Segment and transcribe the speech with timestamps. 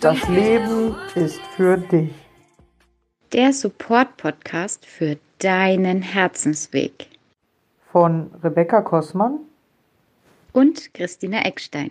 [0.00, 2.10] Das Leben ist für dich.
[3.32, 7.06] Der Support-Podcast für deinen Herzensweg.
[7.92, 9.40] Von Rebecca Kossmann.
[10.52, 11.90] Und Christina Eckstein.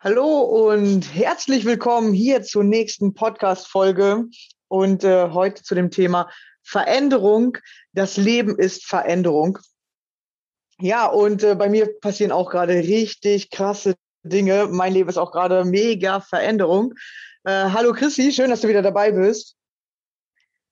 [0.00, 4.26] Hallo und herzlich willkommen hier zur nächsten Podcast-Folge
[4.68, 6.30] und äh, heute zu dem Thema
[6.62, 7.58] Veränderung.
[7.92, 9.58] Das Leben ist Veränderung.
[10.80, 14.66] Ja, und äh, bei mir passieren auch gerade richtig krasse Dinge.
[14.70, 16.94] Mein Leben ist auch gerade mega Veränderung.
[17.44, 19.56] Äh, hallo Chrissy, schön, dass du wieder dabei bist.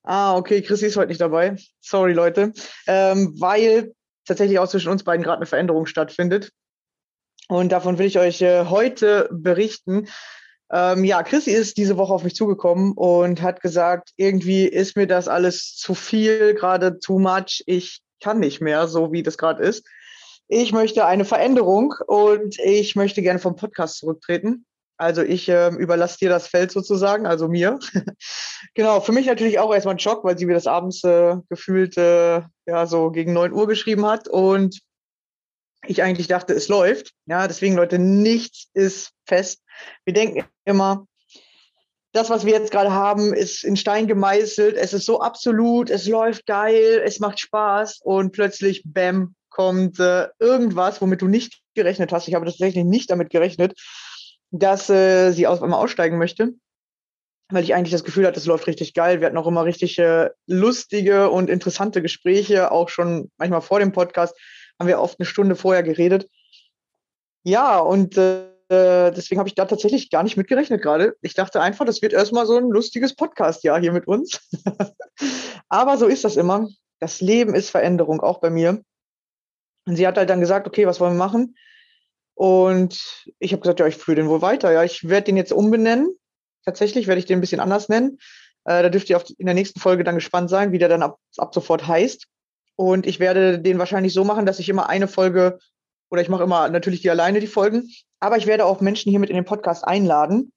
[0.03, 1.57] Ah, okay, Chrissy ist heute nicht dabei.
[1.81, 2.53] Sorry, Leute.
[2.87, 3.95] Ähm, weil
[4.27, 6.51] tatsächlich auch zwischen uns beiden gerade eine Veränderung stattfindet.
[7.49, 10.09] Und davon will ich euch äh, heute berichten.
[10.73, 15.07] Ähm, ja, Chrissy ist diese Woche auf mich zugekommen und hat gesagt, irgendwie ist mir
[15.07, 17.63] das alles zu viel, gerade too much.
[17.67, 19.87] Ich kann nicht mehr, so wie das gerade ist.
[20.49, 24.67] Ich möchte eine Veränderung und ich möchte gerne vom Podcast zurücktreten.
[24.97, 27.79] Also ich äh, überlasse dir das Feld sozusagen, also mir.
[28.75, 31.97] genau, für mich natürlich auch erstmal ein Schock, weil sie mir das abends äh, gefühlt
[31.97, 34.79] äh, ja so gegen neun Uhr geschrieben hat und
[35.87, 37.13] ich eigentlich dachte, es läuft.
[37.27, 39.61] Ja, deswegen, Leute, nichts ist fest.
[40.05, 41.07] Wir denken immer,
[42.13, 44.77] das, was wir jetzt gerade haben, ist in Stein gemeißelt.
[44.77, 50.29] Es ist so absolut, es läuft geil, es macht Spaß und plötzlich, bam, kommt äh,
[50.39, 52.29] irgendwas, womit du nicht gerechnet hast.
[52.29, 53.79] Ich habe tatsächlich nicht damit gerechnet,
[54.51, 56.55] dass äh, sie auf einmal aussteigen möchte,
[57.51, 59.21] weil ich eigentlich das Gefühl hatte, es läuft richtig geil.
[59.21, 63.93] Wir hatten auch immer richtig äh, lustige und interessante Gespräche, auch schon manchmal vor dem
[63.93, 64.37] Podcast
[64.79, 66.29] haben wir oft eine Stunde vorher geredet.
[67.45, 71.17] Ja, und äh, deswegen habe ich da tatsächlich gar nicht mitgerechnet gerade.
[71.21, 74.41] Ich dachte einfach, das wird erstmal so ein lustiges Podcast-Jahr hier mit uns.
[75.69, 76.69] Aber so ist das immer.
[77.01, 78.83] Das Leben ist Veränderung, auch bei mir.
[79.87, 81.57] Und sie hat halt dann gesagt, okay, was wollen wir machen?
[82.35, 82.99] Und
[83.39, 84.73] ich habe gesagt, ja, ich führe den wohl weiter.
[84.73, 86.09] Ja, ich werde den jetzt umbenennen.
[86.65, 88.19] Tatsächlich werde ich den ein bisschen anders nennen.
[88.65, 91.03] Äh, da dürft ihr auf, in der nächsten Folge dann gespannt sein, wie der dann
[91.03, 92.27] ab, ab sofort heißt.
[92.77, 95.59] Und ich werde den wahrscheinlich so machen, dass ich immer eine Folge
[96.11, 97.91] oder ich mache immer natürlich die alleine die Folgen,
[98.21, 100.53] aber ich werde auch Menschen hier mit in den Podcast einladen.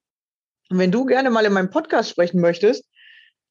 [0.69, 2.85] Und wenn du gerne mal in meinem Podcast sprechen möchtest,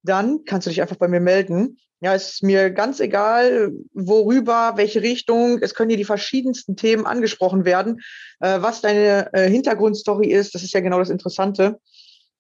[0.03, 1.78] dann kannst du dich einfach bei mir melden.
[2.00, 5.59] Ja, es ist mir ganz egal, worüber, welche Richtung.
[5.62, 8.03] Es können hier die verschiedensten Themen angesprochen werden.
[8.41, 11.81] Äh, was deine äh, Hintergrundstory ist, das ist ja genau das Interessante.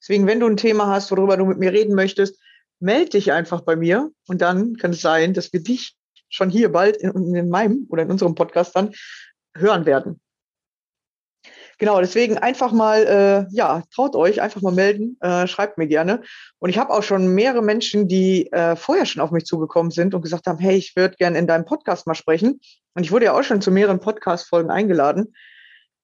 [0.00, 2.38] Deswegen, wenn du ein Thema hast, worüber du mit mir reden möchtest,
[2.78, 5.95] melde dich einfach bei mir und dann kann es sein, dass wir dich
[6.28, 8.92] schon hier bald in, in meinem oder in unserem Podcast dann
[9.56, 10.20] hören werden.
[11.78, 13.02] Genau, deswegen einfach mal,
[13.50, 16.22] äh, ja, traut euch, einfach mal melden, äh, schreibt mir gerne.
[16.58, 20.14] Und ich habe auch schon mehrere Menschen, die äh, vorher schon auf mich zugekommen sind
[20.14, 22.60] und gesagt haben, hey, ich würde gerne in deinem Podcast mal sprechen.
[22.94, 25.34] Und ich wurde ja auch schon zu mehreren Podcast-Folgen eingeladen.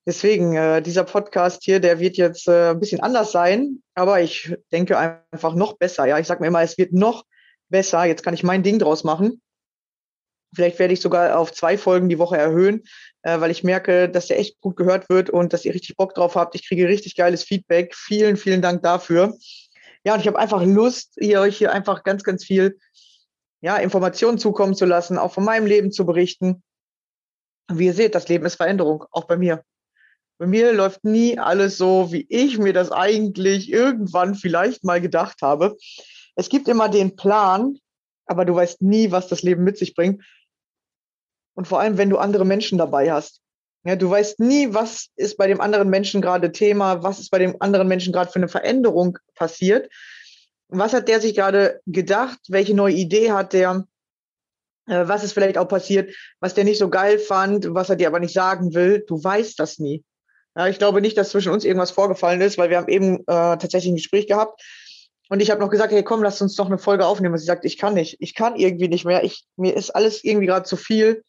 [0.04, 4.54] Deswegen, äh, dieser Podcast hier, der wird jetzt äh, ein bisschen anders sein, aber ich
[4.72, 6.06] denke einfach noch besser.
[6.06, 7.24] Ja, ich sage mir immer, es wird noch
[7.70, 8.04] besser.
[8.04, 9.40] Jetzt kann ich mein Ding draus machen.
[10.54, 12.84] Vielleicht werde ich sogar auf zwei Folgen die Woche erhöhen,
[13.22, 16.14] äh, weil ich merke, dass der echt gut gehört wird und dass ihr richtig Bock
[16.14, 16.54] drauf habt.
[16.54, 17.94] Ich kriege richtig geiles Feedback.
[17.94, 19.36] Vielen, vielen Dank dafür.
[20.04, 22.78] Ja, und ich habe einfach Lust, ihr euch hier einfach ganz, ganz viel
[23.60, 26.62] ja, Informationen zukommen zu lassen, auch von meinem Leben zu berichten.
[27.70, 29.62] Wie ihr seht, das Leben ist Veränderung, auch bei mir.
[30.38, 35.40] Bei mir läuft nie alles so, wie ich mir das eigentlich irgendwann vielleicht mal gedacht
[35.40, 35.76] habe.
[36.34, 37.78] Es gibt immer den Plan,
[38.26, 40.24] aber du weißt nie, was das Leben mit sich bringt.
[41.54, 43.40] Und vor allem, wenn du andere Menschen dabei hast.
[43.84, 47.38] Ja, du weißt nie, was ist bei dem anderen Menschen gerade Thema, was ist bei
[47.38, 49.90] dem anderen Menschen gerade für eine Veränderung passiert.
[50.68, 52.38] Was hat der sich gerade gedacht?
[52.48, 53.84] Welche neue Idee hat der?
[54.86, 58.06] Äh, was ist vielleicht auch passiert, was der nicht so geil fand, was er dir
[58.06, 59.04] aber nicht sagen will?
[59.06, 60.04] Du weißt das nie.
[60.56, 63.24] Ja, ich glaube nicht, dass zwischen uns irgendwas vorgefallen ist, weil wir haben eben äh,
[63.26, 64.62] tatsächlich ein Gespräch gehabt.
[65.28, 67.32] Und ich habe noch gesagt, hey komm, lass uns doch eine Folge aufnehmen.
[67.32, 69.24] Und sie sagt, ich kann nicht, ich kann irgendwie nicht mehr.
[69.24, 71.24] Ich, mir ist alles irgendwie gerade zu viel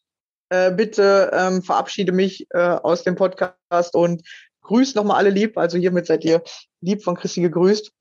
[0.53, 4.21] äh, bitte ähm, verabschiede mich äh, aus dem Podcast und
[4.61, 5.57] grüßt nochmal alle lieb.
[5.57, 6.43] Also hiermit seid ihr
[6.79, 7.91] lieb von Christi gegrüßt.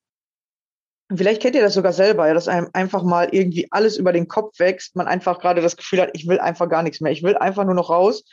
[1.15, 4.29] Vielleicht kennt ihr das sogar selber, ja, dass einem einfach mal irgendwie alles über den
[4.29, 7.13] Kopf wächst, man einfach gerade das Gefühl hat, ich will einfach gar nichts mehr.
[7.13, 8.25] Ich will einfach nur noch raus.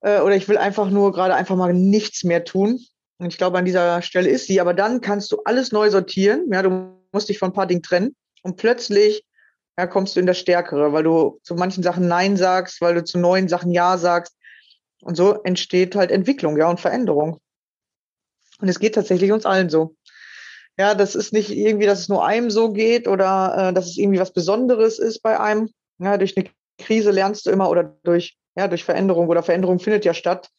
[0.00, 2.80] Äh, oder ich will einfach nur gerade einfach mal nichts mehr tun.
[3.18, 4.60] Und ich glaube, an dieser Stelle ist sie.
[4.60, 6.48] Aber dann kannst du alles neu sortieren.
[6.52, 8.16] Ja, du musst dich von ein paar Dingen trennen.
[8.42, 9.24] Und plötzlich
[9.80, 13.02] ja, kommst du in das Stärkere, weil du zu manchen Sachen Nein sagst, weil du
[13.02, 14.36] zu neuen Sachen Ja sagst.
[15.00, 17.40] Und so entsteht halt Entwicklung, ja, und Veränderung.
[18.60, 19.96] Und es geht tatsächlich uns allen so.
[20.78, 23.96] Ja, das ist nicht irgendwie, dass es nur einem so geht oder äh, dass es
[23.96, 25.70] irgendwie was Besonderes ist bei einem.
[25.96, 30.04] Ja, durch eine Krise lernst du immer oder durch, ja, durch Veränderung oder Veränderung findet
[30.04, 30.50] ja statt,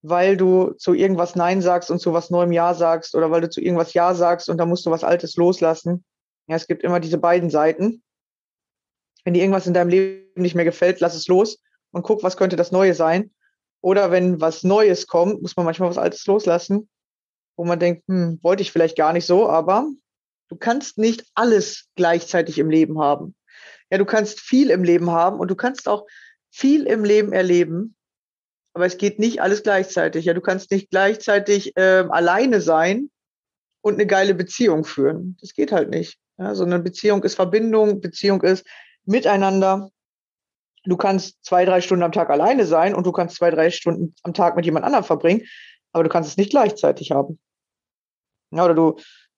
[0.00, 3.50] weil du zu irgendwas Nein sagst und zu was Neuem Ja sagst oder weil du
[3.50, 6.02] zu irgendwas Ja sagst und da musst du was Altes loslassen.
[6.46, 8.02] Ja, es gibt immer diese beiden Seiten.
[9.24, 12.36] Wenn dir irgendwas in deinem Leben nicht mehr gefällt, lass es los und guck, was
[12.36, 13.30] könnte das Neue sein.
[13.80, 16.88] Oder wenn was Neues kommt, muss man manchmal was Altes loslassen
[17.58, 19.90] wo man denkt, hm, wollte ich vielleicht gar nicht so, aber
[20.48, 23.34] du kannst nicht alles gleichzeitig im Leben haben.
[23.90, 26.06] Ja, du kannst viel im Leben haben und du kannst auch
[26.50, 27.96] viel im Leben erleben,
[28.74, 30.24] aber es geht nicht alles gleichzeitig.
[30.24, 33.10] Ja, du kannst nicht gleichzeitig äh, alleine sein
[33.80, 35.36] und eine geile Beziehung führen.
[35.40, 36.18] Das geht halt nicht.
[36.38, 38.64] Ja, so eine Beziehung ist Verbindung, Beziehung ist
[39.08, 39.90] Miteinander.
[40.84, 44.14] Du kannst zwei, drei Stunden am Tag alleine sein und du kannst zwei, drei Stunden
[44.22, 45.42] am Tag mit jemand anderem verbringen,
[45.92, 47.38] aber du kannst es nicht gleichzeitig haben.
[48.50, 48.96] Ja, oder du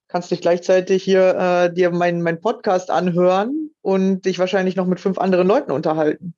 [0.08, 5.00] kannst dich gleichzeitig hier äh, dir meinen mein Podcast anhören und dich wahrscheinlich noch mit
[5.00, 6.34] fünf anderen Leuten unterhalten.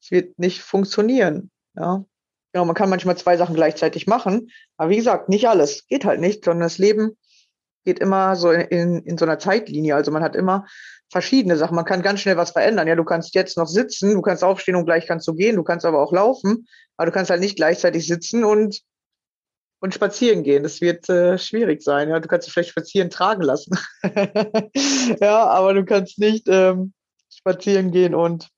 [0.00, 1.50] Es wird nicht funktionieren.
[1.74, 2.04] Ja.
[2.52, 5.86] Genau, man kann manchmal zwei Sachen gleichzeitig machen, aber wie gesagt, nicht alles.
[5.88, 7.16] Geht halt nicht, sondern das Leben
[7.86, 9.94] geht immer so in, in, so einer Zeitlinie.
[9.94, 10.66] Also man hat immer
[11.10, 11.76] verschiedene Sachen.
[11.76, 12.88] Man kann ganz schnell was verändern.
[12.88, 15.62] Ja, du kannst jetzt noch sitzen, du kannst aufstehen und gleich kannst du gehen, du
[15.62, 16.66] kannst aber auch laufen,
[16.96, 18.82] aber du kannst halt nicht gleichzeitig sitzen und
[19.78, 20.62] und spazieren gehen.
[20.62, 22.08] Das wird äh, schwierig sein.
[22.08, 23.78] Ja, du kannst dich vielleicht spazieren tragen lassen.
[25.20, 26.92] ja, aber du kannst nicht ähm,
[27.30, 28.48] spazieren gehen und,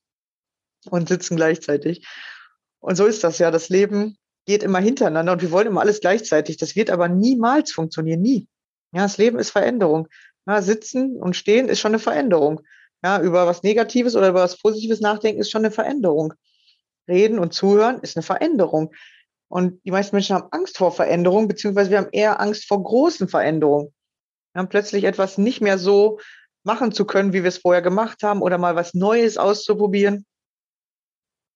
[0.89, 2.07] und sitzen gleichzeitig.
[2.79, 3.51] Und so ist das ja.
[3.51, 6.57] Das Leben geht immer hintereinander und wir wollen immer alles gleichzeitig.
[6.57, 8.21] Das wird aber niemals funktionieren.
[8.21, 8.47] Nie.
[8.91, 10.07] Ja, das Leben ist Veränderung.
[10.47, 12.61] Ja, sitzen und stehen ist schon eine Veränderung.
[13.03, 16.33] Ja, über was Negatives oder über was Positives nachdenken ist schon eine Veränderung.
[17.07, 18.93] Reden und zuhören ist eine Veränderung.
[19.47, 23.27] Und die meisten Menschen haben Angst vor Veränderung, beziehungsweise wir haben eher Angst vor großen
[23.27, 23.93] Veränderungen.
[24.53, 26.19] Wir haben plötzlich etwas nicht mehr so
[26.63, 30.25] machen zu können, wie wir es vorher gemacht haben, oder mal was Neues auszuprobieren.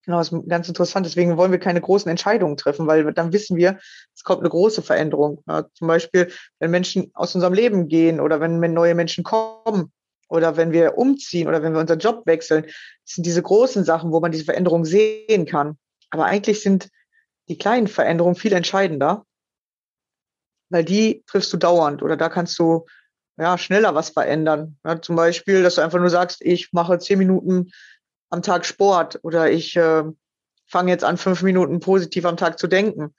[0.06, 1.06] Genau, das ist ganz interessant.
[1.06, 3.80] Deswegen wollen wir keine großen Entscheidungen treffen, weil dann wissen wir,
[4.24, 5.44] es kommt eine große Veränderung.
[5.48, 9.92] Ja, zum Beispiel, wenn Menschen aus unserem Leben gehen oder wenn neue Menschen kommen
[10.30, 12.64] oder wenn wir umziehen oder wenn wir unseren Job wechseln.
[12.64, 15.78] Das sind diese großen Sachen, wo man diese Veränderung sehen kann.
[16.10, 16.90] Aber eigentlich sind
[17.50, 19.26] die kleinen Veränderungen viel entscheidender,
[20.70, 22.86] weil die triffst du dauernd oder da kannst du
[23.36, 24.78] ja schneller was verändern.
[24.86, 27.72] Ja, zum Beispiel, dass du einfach nur sagst, ich mache zehn Minuten
[28.30, 30.06] am Tag Sport oder ich äh,
[30.66, 33.14] fange jetzt an, fünf Minuten positiv am Tag zu denken.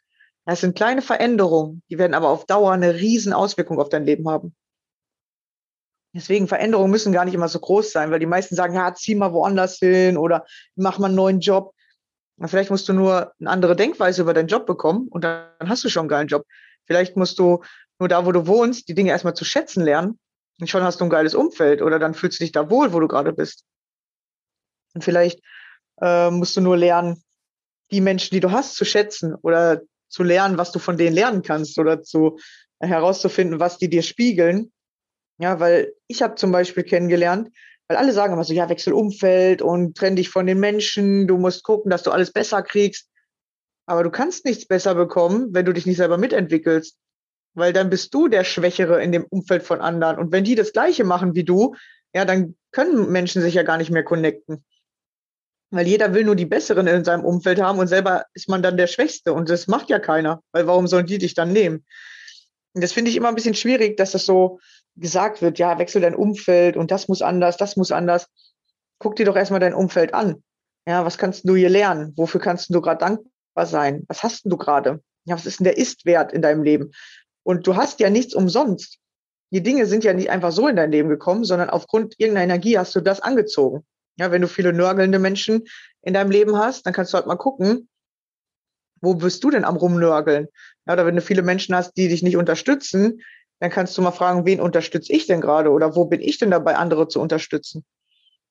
[0.46, 4.28] Das sind kleine Veränderungen, die werden aber auf Dauer eine riesen Auswirkung auf dein Leben
[4.28, 4.54] haben.
[6.14, 9.14] Deswegen Veränderungen müssen gar nicht immer so groß sein, weil die meisten sagen, ja, zieh
[9.14, 10.46] mal woanders hin oder
[10.76, 11.74] mach mal einen neuen Job.
[12.46, 15.88] Vielleicht musst du nur eine andere Denkweise über deinen Job bekommen und dann hast du
[15.88, 16.44] schon einen geilen Job.
[16.84, 17.62] Vielleicht musst du
[17.98, 20.18] nur da, wo du wohnst, die Dinge erstmal zu schätzen lernen
[20.60, 23.00] und schon hast du ein geiles Umfeld oder dann fühlst du dich da wohl, wo
[23.00, 23.64] du gerade bist.
[24.94, 25.40] Und vielleicht
[26.00, 27.22] äh, musst du nur lernen,
[27.90, 29.82] die Menschen, die du hast, zu schätzen oder
[30.14, 32.38] zu lernen, was du von denen lernen kannst oder zu
[32.80, 34.72] herauszufinden, was die dir spiegeln.
[35.38, 37.50] Ja, weil ich habe zum Beispiel kennengelernt,
[37.88, 41.36] weil alle sagen immer so, ja, wechsel Umfeld und trenn dich von den Menschen, du
[41.36, 43.10] musst gucken, dass du alles besser kriegst.
[43.86, 46.96] Aber du kannst nichts besser bekommen, wenn du dich nicht selber mitentwickelst.
[47.54, 50.18] Weil dann bist du der Schwächere in dem Umfeld von anderen.
[50.18, 51.74] Und wenn die das Gleiche machen wie du,
[52.14, 54.64] ja, dann können Menschen sich ja gar nicht mehr connecten.
[55.74, 58.76] Weil jeder will nur die Besseren in seinem Umfeld haben und selber ist man dann
[58.76, 59.32] der Schwächste.
[59.32, 60.40] Und das macht ja keiner.
[60.52, 61.84] Weil warum sollen die dich dann nehmen?
[62.74, 64.60] Und das finde ich immer ein bisschen schwierig, dass das so
[64.96, 68.28] gesagt wird, ja, wechsel dein Umfeld und das muss anders, das muss anders.
[68.98, 70.42] Guck dir doch erstmal dein Umfeld an.
[70.86, 72.12] Ja, was kannst du hier lernen?
[72.16, 74.04] Wofür kannst du gerade dankbar sein?
[74.08, 75.02] Was hast du gerade?
[75.24, 76.92] Ja, was ist denn der Ist-Wert in deinem Leben?
[77.42, 78.98] Und du hast ja nichts umsonst.
[79.50, 82.78] Die Dinge sind ja nicht einfach so in dein Leben gekommen, sondern aufgrund irgendeiner Energie
[82.78, 83.84] hast du das angezogen.
[84.16, 85.64] Ja, wenn du viele nörgelnde Menschen
[86.02, 87.88] in deinem Leben hast, dann kannst du halt mal gucken,
[89.00, 90.48] wo bist du denn am rumnörgeln?
[90.86, 93.20] Ja, oder wenn du viele Menschen hast, die dich nicht unterstützen,
[93.60, 96.50] dann kannst du mal fragen, wen unterstütze ich denn gerade oder wo bin ich denn
[96.50, 97.84] dabei, andere zu unterstützen?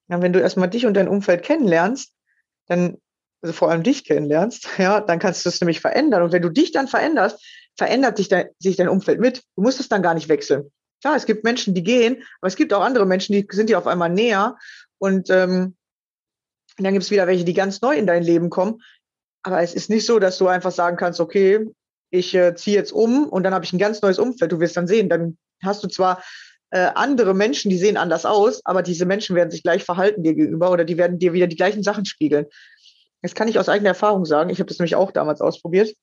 [0.10, 2.14] Ja, wenn du erstmal dich und dein Umfeld kennenlernst,
[2.68, 2.98] dann,
[3.42, 6.24] also vor allem dich kennenlernst, ja, dann kannst du es nämlich verändern.
[6.24, 7.44] Und wenn du dich dann veränderst,
[7.78, 9.44] verändert sich dein, sich dein Umfeld mit.
[9.56, 10.72] Du musst es dann gar nicht wechseln.
[11.02, 13.78] Klar, es gibt Menschen, die gehen, aber es gibt auch andere Menschen, die sind dir
[13.78, 14.58] auf einmal näher.
[15.04, 15.76] Und ähm,
[16.78, 18.82] dann gibt es wieder welche, die ganz neu in dein Leben kommen.
[19.42, 21.68] Aber es ist nicht so, dass du einfach sagen kannst, okay,
[22.10, 24.54] ich äh, ziehe jetzt um und dann habe ich ein ganz neues Umfeld.
[24.54, 26.24] Du wirst dann sehen, dann hast du zwar
[26.70, 30.36] äh, andere Menschen, die sehen anders aus, aber diese Menschen werden sich gleich verhalten dir
[30.36, 32.46] gegenüber oder die werden dir wieder die gleichen Sachen spiegeln.
[33.22, 34.52] Das kann ich aus eigener Erfahrung sagen.
[34.52, 35.94] Ich habe das nämlich auch damals ausprobiert.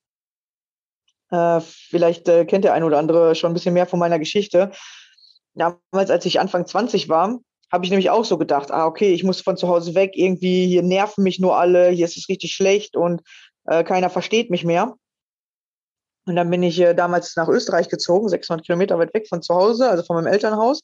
[1.30, 4.73] Äh, vielleicht äh, kennt der ein oder andere schon ein bisschen mehr von meiner Geschichte.
[5.54, 7.40] damals, als ich Anfang 20 war,
[7.71, 10.67] habe ich nämlich auch so gedacht, ah, okay, ich muss von zu Hause weg, irgendwie,
[10.67, 13.23] hier nerven mich nur alle, hier ist es richtig schlecht und
[13.67, 14.97] äh, keiner versteht mich mehr.
[16.27, 19.55] Und dann bin ich äh, damals nach Österreich gezogen, 600 Kilometer weit weg von zu
[19.55, 20.81] Hause, also von meinem Elternhaus.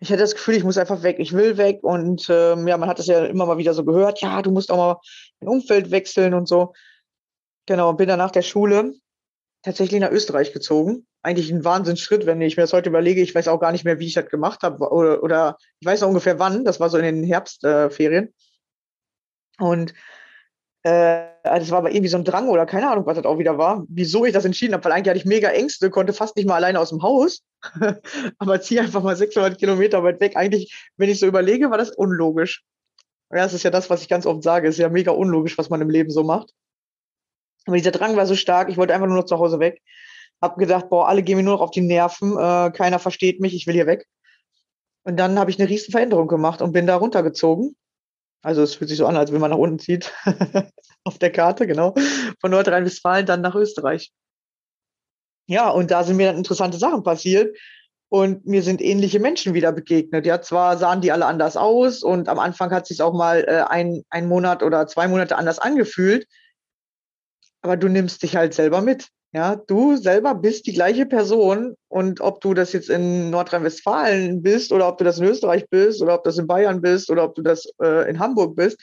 [0.00, 1.80] Ich hatte das Gefühl, ich muss einfach weg, ich will weg.
[1.82, 4.70] Und ähm, ja, man hat das ja immer mal wieder so gehört, ja, du musst
[4.70, 5.00] auch mal
[5.40, 6.72] dein Umfeld wechseln und so.
[7.66, 8.94] Genau, und bin dann nach der Schule
[9.62, 11.06] tatsächlich nach Österreich gezogen.
[11.22, 13.20] Eigentlich ein Wahnsinnsschritt, wenn ich mir das heute überlege.
[13.20, 16.00] Ich weiß auch gar nicht mehr, wie ich das gemacht habe oder, oder ich weiß
[16.00, 16.64] noch ungefähr wann.
[16.64, 18.32] Das war so in den Herbstferien.
[19.60, 19.94] Äh, und
[20.84, 23.58] äh, das war aber irgendwie so ein Drang oder keine Ahnung, was das auch wieder
[23.58, 26.46] war, wieso ich das entschieden habe, weil eigentlich hatte ich mega Ängste, konnte fast nicht
[26.46, 27.42] mal alleine aus dem Haus,
[28.38, 30.36] aber ziehe einfach mal 600 Kilometer weit weg.
[30.36, 32.64] Eigentlich, wenn ich so überlege, war das unlogisch.
[33.30, 35.58] Ja, das ist ja das, was ich ganz oft sage, es ist ja mega unlogisch,
[35.58, 36.54] was man im Leben so macht.
[37.66, 39.82] Aber dieser Drang war so stark, ich wollte einfach nur noch zu Hause weg.
[40.40, 43.54] Hab gedacht, boah, alle gehen mir nur noch auf die Nerven, äh, keiner versteht mich,
[43.54, 44.06] ich will hier weg.
[45.04, 47.76] Und dann habe ich eine riesen Veränderung gemacht und bin da runtergezogen.
[48.42, 50.12] Also es fühlt sich so an, als wenn man nach unten zieht
[51.04, 51.94] auf der Karte, genau.
[52.40, 54.12] Von Nordrhein-Westfalen dann nach Österreich.
[55.46, 57.56] Ja, und da sind mir dann interessante Sachen passiert.
[58.10, 60.24] Und mir sind ähnliche Menschen wieder begegnet.
[60.24, 63.64] Ja, zwar sahen die alle anders aus und am Anfang hat sich auch mal äh,
[63.68, 66.26] ein, ein Monat oder zwei Monate anders angefühlt
[67.62, 69.08] aber du nimmst dich halt selber mit.
[69.32, 74.72] Ja, du selber bist die gleiche Person und ob du das jetzt in Nordrhein-Westfalen bist
[74.72, 77.34] oder ob du das in Österreich bist oder ob das in Bayern bist oder ob
[77.34, 78.78] du das äh, in Hamburg bist,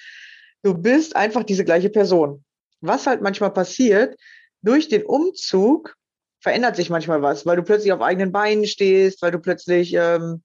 [0.62, 2.44] du bist einfach diese gleiche Person.
[2.82, 4.16] Was halt manchmal passiert,
[4.62, 5.96] durch den Umzug
[6.40, 10.44] verändert sich manchmal was, weil du plötzlich auf eigenen Beinen stehst, weil du plötzlich ähm,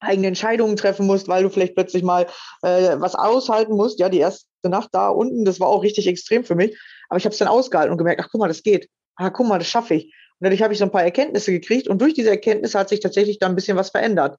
[0.00, 2.26] eigene Entscheidungen treffen musst, weil du vielleicht plötzlich mal
[2.62, 3.98] äh, was aushalten musst.
[3.98, 6.78] Ja, die erste Nacht da unten, das war auch richtig extrem für mich.
[7.08, 8.88] Aber ich habe es dann ausgehalten und gemerkt, ach guck mal, das geht.
[9.16, 10.04] Ah, guck mal, das schaffe ich.
[10.04, 13.00] Und dadurch habe ich so ein paar Erkenntnisse gekriegt und durch diese Erkenntnisse hat sich
[13.00, 14.38] tatsächlich da ein bisschen was verändert.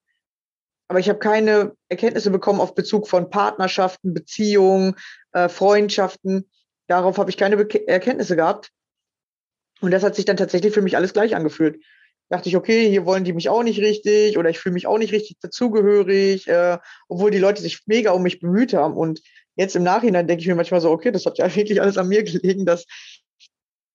[0.87, 4.95] Aber ich habe keine Erkenntnisse bekommen auf Bezug von Partnerschaften, Beziehungen,
[5.33, 6.49] äh, Freundschaften.
[6.87, 8.71] Darauf habe ich keine Be Erkenntnisse gehabt.
[9.81, 11.83] Und das hat sich dann tatsächlich für mich alles gleich angefühlt.
[12.29, 15.00] Dachte ich, okay, hier wollen die mich auch nicht richtig oder ich fühle mich auch
[15.00, 18.95] nicht richtig dazugehörig, äh, obwohl die Leute sich mega um mich bemüht haben.
[18.95, 19.21] Und
[19.55, 22.07] jetzt im Nachhinein denke ich mir manchmal so, okay, das hat ja wirklich alles an
[22.07, 22.86] mir gelegen, dass,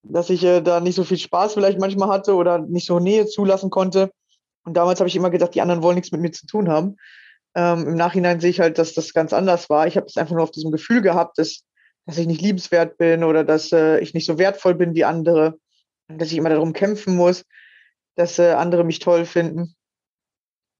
[0.02, 3.26] dass ich äh, da nicht so viel Spaß vielleicht manchmal hatte oder nicht so Nähe
[3.26, 4.10] zulassen konnte.
[4.64, 6.96] Und damals habe ich immer gedacht, die anderen wollen nichts mit mir zu tun haben.
[7.54, 9.86] Ähm, Im Nachhinein sehe ich halt, dass das ganz anders war.
[9.86, 11.62] Ich habe es einfach nur auf diesem Gefühl gehabt, dass,
[12.06, 15.58] dass ich nicht liebenswert bin oder dass äh, ich nicht so wertvoll bin wie andere.
[16.08, 17.44] Dass ich immer darum kämpfen muss,
[18.16, 19.74] dass äh, andere mich toll finden.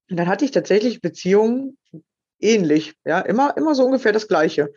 [0.09, 1.77] Und dann hatte ich tatsächlich Beziehungen,
[2.39, 4.71] ähnlich, ja, immer, immer so ungefähr das Gleiche.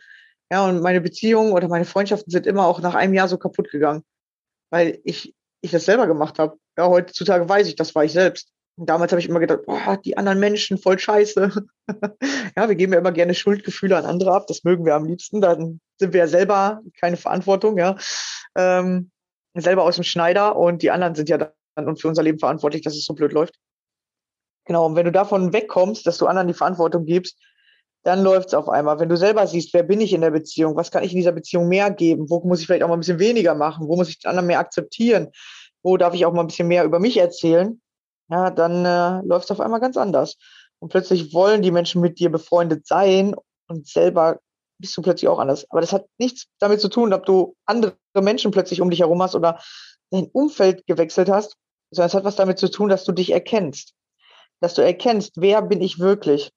[0.51, 3.69] Ja, und meine Beziehungen oder meine Freundschaften sind immer auch nach einem Jahr so kaputt
[3.69, 4.03] gegangen,
[4.71, 6.57] weil ich, ich das selber gemacht habe.
[6.77, 8.51] Ja, heutzutage weiß ich, das war ich selbst.
[8.75, 11.51] Und damals habe ich immer gedacht, boah, die anderen Menschen, voll scheiße.
[12.55, 15.41] ja, wir geben ja immer gerne Schuldgefühle an andere ab, das mögen wir am liebsten.
[15.41, 17.97] Dann sind wir ja selber keine Verantwortung, ja.
[18.55, 19.11] Ähm,
[19.53, 22.95] selber aus dem Schneider und die anderen sind ja und für unser Leben verantwortlich, dass
[22.95, 23.55] es so blöd läuft.
[24.65, 27.37] Genau, und wenn du davon wegkommst, dass du anderen die Verantwortung gibst,
[28.03, 28.99] dann läuft es auf einmal.
[28.99, 31.31] Wenn du selber siehst, wer bin ich in der Beziehung, was kann ich in dieser
[31.31, 34.09] Beziehung mehr geben, wo muss ich vielleicht auch mal ein bisschen weniger machen, wo muss
[34.09, 35.29] ich den anderen mehr akzeptieren,
[35.83, 37.81] wo darf ich auch mal ein bisschen mehr über mich erzählen,
[38.29, 40.37] ja, dann äh, läuft es auf einmal ganz anders.
[40.79, 43.35] Und plötzlich wollen die Menschen mit dir befreundet sein
[43.67, 44.39] und selber
[44.77, 45.69] bist du plötzlich auch anders.
[45.69, 49.21] Aber das hat nichts damit zu tun, ob du andere Menschen plötzlich um dich herum
[49.21, 49.59] hast oder
[50.11, 51.55] dein Umfeld gewechselt hast,
[51.91, 53.93] sondern es hat was damit zu tun, dass du dich erkennst
[54.59, 56.51] dass du erkennst, wer bin ich wirklich?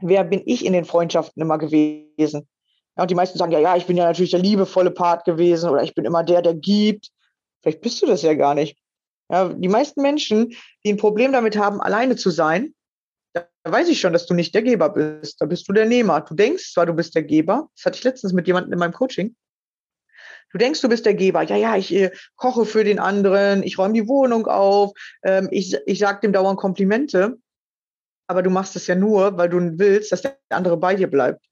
[0.00, 2.48] Wer bin ich in den Freundschaften immer gewesen?
[2.96, 5.70] Ja, und die meisten sagen ja, ja, ich bin ja natürlich der liebevolle Part gewesen
[5.70, 7.10] oder ich bin immer der, der gibt.
[7.62, 8.76] Vielleicht bist du das ja gar nicht.
[9.30, 12.74] Ja, die meisten Menschen, die ein Problem damit haben, alleine zu sein,
[13.32, 15.40] da weiß ich schon, dass du nicht der Geber bist.
[15.40, 16.20] Da bist du der Nehmer.
[16.20, 17.70] Du denkst zwar, du bist der Geber.
[17.76, 19.36] Das hatte ich letztens mit jemandem in meinem Coaching.
[20.52, 21.42] Du denkst, du bist der Geber.
[21.42, 24.92] Ja, ja, ich äh, koche für den anderen, ich räume die Wohnung auf,
[25.22, 27.38] ähm, ich, ich sage dem dauernd Komplimente.
[28.26, 31.44] Aber du machst es ja nur, weil du willst, dass der andere bei dir bleibt.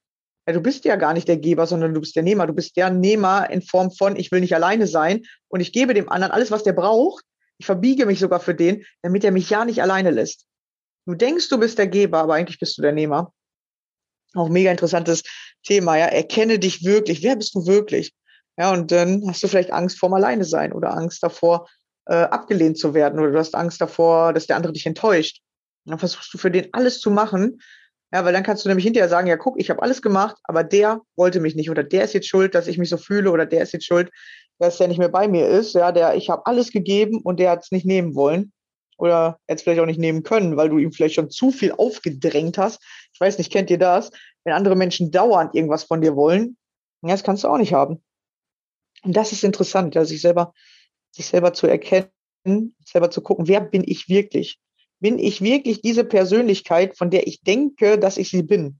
[0.46, 2.46] Ja, du bist ja gar nicht der Geber, sondern du bist der Nehmer.
[2.46, 5.94] Du bist der Nehmer in Form von, ich will nicht alleine sein und ich gebe
[5.94, 7.24] dem anderen alles, was der braucht.
[7.58, 10.46] Ich verbiege mich sogar für den, damit er mich ja nicht alleine lässt.
[11.06, 13.32] Du denkst, du bist der Geber, aber eigentlich bist du der Nehmer.
[14.34, 15.22] Auch mega interessantes
[15.62, 16.06] Thema, ja.
[16.06, 17.22] Erkenne dich wirklich.
[17.22, 18.14] Wer bist du wirklich?
[18.60, 21.66] Ja, und dann hast du vielleicht Angst vorm Alleine sein oder Angst davor,
[22.04, 25.40] äh, abgelehnt zu werden oder du hast Angst davor, dass der andere dich enttäuscht.
[25.86, 27.62] Und dann versuchst du für den alles zu machen.
[28.12, 30.62] Ja, weil dann kannst du nämlich hinterher sagen, ja, guck, ich habe alles gemacht, aber
[30.62, 33.46] der wollte mich nicht oder der ist jetzt schuld, dass ich mich so fühle oder
[33.46, 34.10] der ist jetzt schuld,
[34.58, 35.72] dass der nicht mehr bei mir ist.
[35.74, 38.52] Ja, der, ich habe alles gegeben und der hat es nicht nehmen wollen.
[38.98, 42.58] oder jetzt vielleicht auch nicht nehmen können, weil du ihm vielleicht schon zu viel aufgedrängt
[42.58, 42.82] hast.
[43.14, 44.10] Ich weiß nicht, kennt ihr das?
[44.44, 46.58] Wenn andere Menschen dauernd irgendwas von dir wollen,
[47.02, 48.02] ja, das kannst du auch nicht haben.
[49.02, 50.52] Und das ist interessant, ja, sich selber,
[51.10, 54.58] sich selber zu erkennen, selber zu gucken, wer bin ich wirklich?
[55.00, 58.78] Bin ich wirklich diese Persönlichkeit, von der ich denke, dass ich sie bin?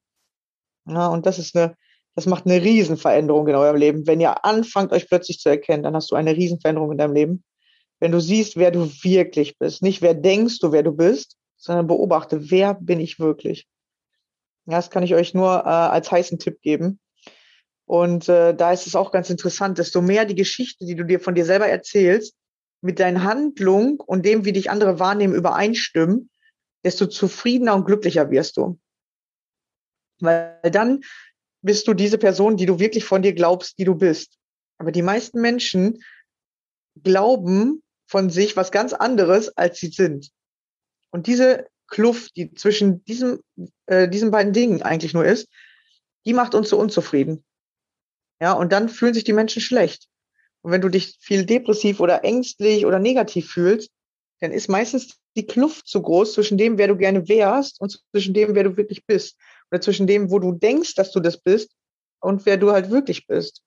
[0.87, 1.77] Ja, und das ist eine,
[2.15, 4.07] das macht eine Riesenveränderung in eurem Leben.
[4.07, 7.45] Wenn ihr anfangt, euch plötzlich zu erkennen, dann hast du eine Riesenveränderung in deinem Leben.
[8.01, 11.87] Wenn du siehst, wer du wirklich bist, nicht wer denkst du, wer du bist, sondern
[11.87, 13.67] beobachte, wer bin ich wirklich?
[14.67, 16.99] Ja, das kann ich euch nur äh, als heißen Tipp geben.
[17.91, 21.19] Und äh, da ist es auch ganz interessant, desto mehr die Geschichte, die du dir
[21.19, 22.37] von dir selber erzählst,
[22.83, 26.31] mit deinen Handlungen und dem, wie dich andere wahrnehmen, übereinstimmen,
[26.85, 28.79] desto zufriedener und glücklicher wirst du.
[30.21, 31.01] Weil dann
[31.63, 34.39] bist du diese Person, die du wirklich von dir glaubst, die du bist.
[34.79, 36.01] Aber die meisten Menschen
[37.03, 40.31] glauben von sich was ganz anderes, als sie sind.
[41.11, 43.41] Und diese Kluft, die zwischen diesem,
[43.87, 45.49] äh, diesen beiden Dingen eigentlich nur ist,
[46.25, 47.45] die macht uns so unzufrieden.
[48.41, 50.07] Ja, und dann fühlen sich die Menschen schlecht.
[50.63, 53.91] Und wenn du dich viel depressiv oder ängstlich oder negativ fühlst,
[54.41, 58.35] dann ist meistens die Kluft zu groß zwischen dem, wer du gerne wärst und zwischen
[58.35, 59.37] dem, wer du wirklich bist.
[59.71, 61.71] Oder zwischen dem, wo du denkst, dass du das bist
[62.21, 63.63] und wer du halt wirklich bist.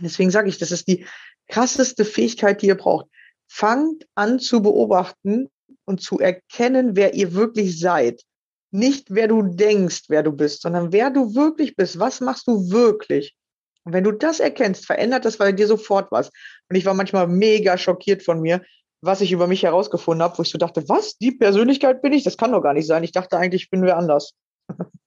[0.00, 1.06] Deswegen sage ich, das ist die
[1.48, 3.06] krasseste Fähigkeit, die ihr braucht.
[3.48, 5.48] Fangt an zu beobachten
[5.86, 8.22] und zu erkennen, wer ihr wirklich seid.
[8.70, 11.98] Nicht, wer du denkst, wer du bist, sondern wer du wirklich bist.
[11.98, 13.34] Was machst du wirklich?
[13.84, 16.30] Und wenn du das erkennst, verändert das bei dir sofort was.
[16.68, 18.62] Und ich war manchmal mega schockiert von mir,
[19.00, 22.24] was ich über mich herausgefunden habe, wo ich so dachte, was, die Persönlichkeit bin ich?
[22.24, 23.04] Das kann doch gar nicht sein.
[23.04, 24.34] Ich dachte eigentlich, ich bin wer anders.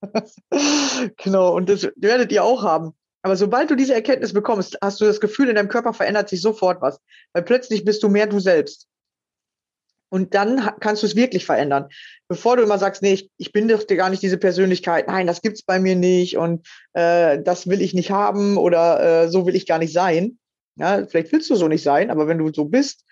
[1.18, 2.94] genau, und das werdet ihr auch haben.
[3.22, 6.42] Aber sobald du diese Erkenntnis bekommst, hast du das Gefühl, in deinem Körper verändert sich
[6.42, 7.00] sofort was.
[7.34, 8.88] Weil plötzlich bist du mehr du selbst.
[10.12, 11.88] Und dann kannst du es wirklich verändern.
[12.28, 15.42] Bevor du immer sagst, nee, ich, ich bin doch gar nicht diese Persönlichkeit, nein, das
[15.42, 19.56] gibt's bei mir nicht und äh, das will ich nicht haben oder äh, so will
[19.56, 20.38] ich gar nicht sein.
[20.76, 23.06] Ja, vielleicht willst du so nicht sein, aber wenn du so bist,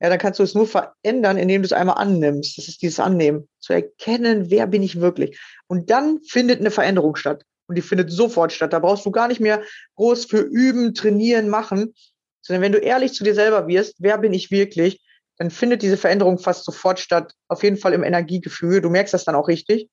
[0.00, 2.58] ja, dann kannst du es nur verändern, indem du es einmal annimmst.
[2.58, 5.40] Das ist dieses Annehmen, zu erkennen, wer bin ich wirklich.
[5.66, 7.42] Und dann findet eine Veränderung statt.
[7.66, 8.72] Und die findet sofort statt.
[8.72, 9.62] Da brauchst du gar nicht mehr
[9.96, 11.94] groß für üben, trainieren, machen,
[12.40, 15.00] sondern wenn du ehrlich zu dir selber wirst, wer bin ich wirklich,
[15.38, 17.32] dann findet diese Veränderung fast sofort statt.
[17.48, 18.80] Auf jeden Fall im Energiegefühl.
[18.80, 19.90] Du merkst das dann auch richtig,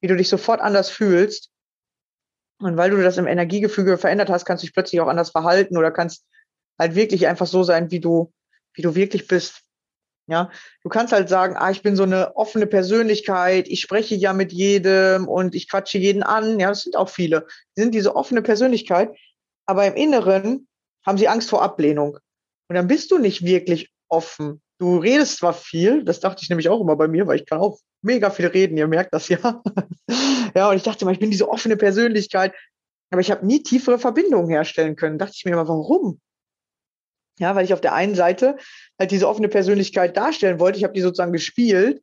[0.00, 1.50] wie du dich sofort anders fühlst.
[2.60, 5.76] Und weil du das im Energiegefüge verändert hast, kannst du dich plötzlich auch anders verhalten
[5.76, 6.24] oder kannst
[6.78, 8.32] halt wirklich einfach so sein, wie du,
[8.74, 9.62] wie du wirklich bist.
[10.26, 10.50] Ja,
[10.82, 14.52] du kannst halt sagen, ah, ich bin so eine offene Persönlichkeit, ich spreche ja mit
[14.52, 16.58] jedem und ich quatsche jeden an.
[16.58, 17.46] Ja, das sind auch viele.
[17.76, 19.14] Die sind diese offene Persönlichkeit,
[19.66, 20.66] aber im Inneren
[21.04, 22.18] haben sie Angst vor Ablehnung.
[22.68, 24.62] Und dann bist du nicht wirklich offen.
[24.78, 27.60] Du redest zwar viel, das dachte ich nämlich auch immer bei mir, weil ich kann
[27.60, 29.62] auch mega viel reden, ihr merkt das ja.
[30.54, 32.52] ja, und ich dachte immer, ich bin diese offene Persönlichkeit,
[33.10, 35.18] aber ich habe nie tiefere Verbindungen herstellen können.
[35.18, 36.20] Dachte ich mir immer, warum?
[37.38, 38.56] Ja, weil ich auf der einen Seite
[38.98, 40.78] halt diese offene Persönlichkeit darstellen wollte.
[40.78, 42.02] Ich habe die sozusagen gespielt,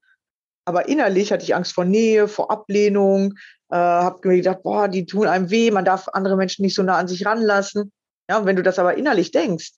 [0.66, 3.34] aber innerlich hatte ich Angst vor Nähe, vor Ablehnung,
[3.70, 6.84] äh, habe mir gedacht, boah, die tun einem weh, man darf andere Menschen nicht so
[6.84, 7.92] nah an sich ranlassen.
[8.30, 9.72] Ja, und wenn du das aber innerlich denkst,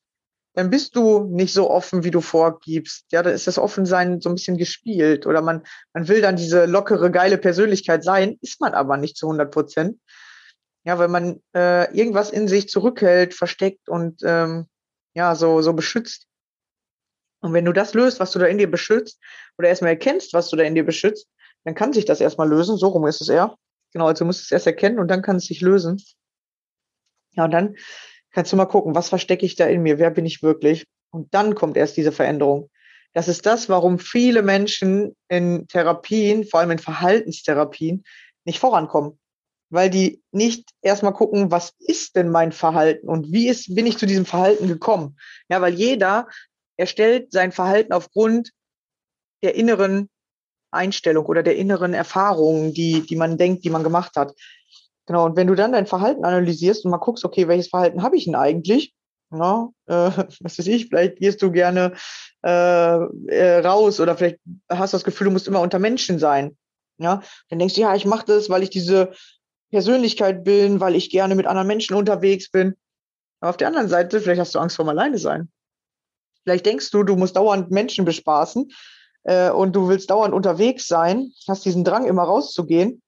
[0.54, 3.06] dann bist du nicht so offen, wie du vorgibst.
[3.12, 5.64] Ja, dann ist das Offensein so ein bisschen gespielt oder man,
[5.94, 10.00] man will dann diese lockere, geile Persönlichkeit sein, ist man aber nicht zu 100 Prozent.
[10.86, 14.68] Ja, weil man äh, irgendwas in sich zurückhält, versteckt und ähm,
[15.14, 16.28] ja, so, so beschützt.
[17.40, 19.20] Und wenn du das löst, was du da in dir beschützt,
[19.58, 21.28] oder erstmal erkennst, was du da in dir beschützt,
[21.64, 22.78] dann kann sich das erstmal lösen.
[22.78, 23.56] So rum ist es eher.
[23.94, 26.02] Genau, also du musst es erst erkennen und dann kann es sich lösen.
[27.32, 27.76] Ja, und dann
[28.34, 30.00] kannst du mal gucken, was verstecke ich da in mir?
[30.00, 30.86] Wer bin ich wirklich?
[31.12, 32.70] Und dann kommt erst diese Veränderung.
[33.14, 38.04] Das ist das, warum viele Menschen in Therapien, vor allem in Verhaltenstherapien,
[38.44, 39.20] nicht vorankommen
[39.74, 43.98] weil die nicht erstmal gucken, was ist denn mein Verhalten und wie ist, bin ich
[43.98, 45.18] zu diesem Verhalten gekommen?
[45.50, 46.28] Ja, weil jeder
[46.78, 48.52] erstellt sein Verhalten aufgrund
[49.42, 50.12] der inneren
[50.70, 54.34] Einstellung oder der inneren Erfahrungen, die, die man denkt, die man gemacht hat.
[55.06, 58.16] Genau, und wenn du dann dein Verhalten analysierst und mal guckst, okay, welches Verhalten habe
[58.16, 58.94] ich denn eigentlich?
[59.32, 59.94] Ja, äh,
[60.42, 61.94] was weiß ich, vielleicht gehst du gerne
[62.46, 62.50] äh,
[63.28, 64.40] äh, raus oder vielleicht
[64.70, 66.58] hast du das Gefühl, du musst immer unter Menschen sein.
[67.00, 69.14] Ja, dann denkst du, ja, ich mache das, weil ich diese
[69.72, 72.76] Persönlichkeit bin, weil ich gerne mit anderen Menschen unterwegs bin.
[73.40, 75.50] Aber auf der anderen Seite, vielleicht hast du Angst vor alleine sein.
[76.44, 78.72] Vielleicht denkst du, du musst dauernd Menschen bespaßen
[79.24, 83.02] äh, und du willst dauernd unterwegs sein, hast diesen Drang, immer rauszugehen.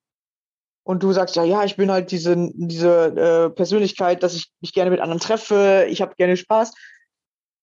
[0.88, 4.71] Und du sagst, ja, ja, ich bin halt diese, diese äh, Persönlichkeit, dass ich mich
[4.71, 6.74] gerne mit anderen treffe, ich habe gerne Spaß.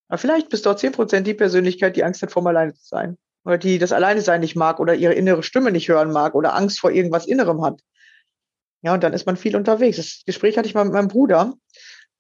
[0.09, 3.17] Aber vielleicht bist du auch 10% die Persönlichkeit, die Angst hat, vor alleine zu sein.
[3.45, 6.55] oder die das Alleine sein nicht mag oder ihre innere Stimme nicht hören mag oder
[6.57, 7.81] Angst vor irgendwas Innerem hat.
[8.83, 9.99] Ja, und dann ist man viel unterwegs.
[9.99, 11.55] Das Gespräch hatte ich mal mit meinem Bruder.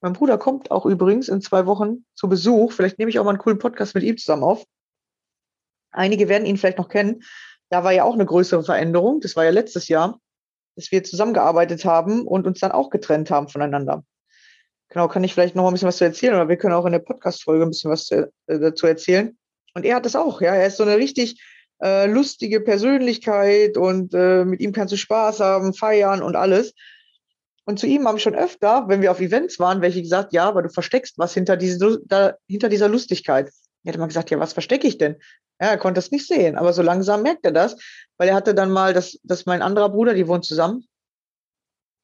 [0.02, 2.72] Mein Bruder kommt auch übrigens in zwei Wochen zu Besuch.
[2.72, 4.64] Vielleicht nehme ich auch mal einen coolen Podcast mit ihm zusammen auf.
[5.90, 7.24] Einige werden ihn vielleicht noch kennen.
[7.70, 9.20] Da war ja auch eine größere Veränderung.
[9.20, 10.20] Das war ja letztes Jahr,
[10.76, 14.04] dass wir zusammengearbeitet haben und uns dann auch getrennt haben voneinander.
[14.88, 16.84] Genau, kann ich vielleicht noch mal ein bisschen was zu erzählen oder wir können auch
[16.84, 19.36] in der Podcast-Folge ein bisschen was äh, dazu erzählen.
[19.74, 20.54] Und er hat das auch, ja.
[20.54, 21.40] Er ist so eine richtig
[21.82, 26.74] äh, lustige Persönlichkeit und äh, mit ihm kannst du Spaß haben, feiern und alles.
[27.64, 30.62] Und zu ihm haben schon öfter, wenn wir auf Events waren, welche gesagt, ja, aber
[30.62, 33.50] du versteckst was hinter, diese, da, hinter dieser Lustigkeit.
[33.84, 35.16] Er hat immer gesagt, ja, was verstecke ich denn?
[35.62, 37.76] Ja, er konnte es nicht sehen, aber so langsam merkt er das,
[38.16, 40.88] weil er hatte dann mal, dass, dass mein anderer Bruder, die wohnt zusammen,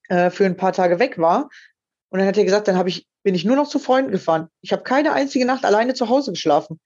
[0.09, 1.51] äh, für ein paar Tage weg war.
[2.11, 4.49] Und dann hat er gesagt, dann habe ich, bin ich nur noch zu Freunden gefahren.
[4.61, 6.79] Ich habe keine einzige Nacht alleine zu Hause geschlafen.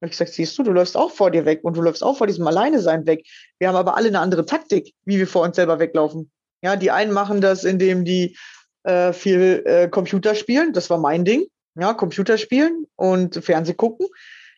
[0.00, 2.16] Und ich gesagt, siehst du, du läufst auch vor dir weg und du läufst auch
[2.16, 3.26] vor diesem Alleinesein weg.
[3.58, 6.30] Wir haben aber alle eine andere Taktik, wie wir vor uns selber weglaufen.
[6.62, 8.38] Ja, die einen machen das, indem die
[8.84, 10.72] äh, viel äh, Computer spielen.
[10.72, 11.44] Das war mein Ding.
[11.78, 14.06] Ja, Computer spielen und Fernseh gucken.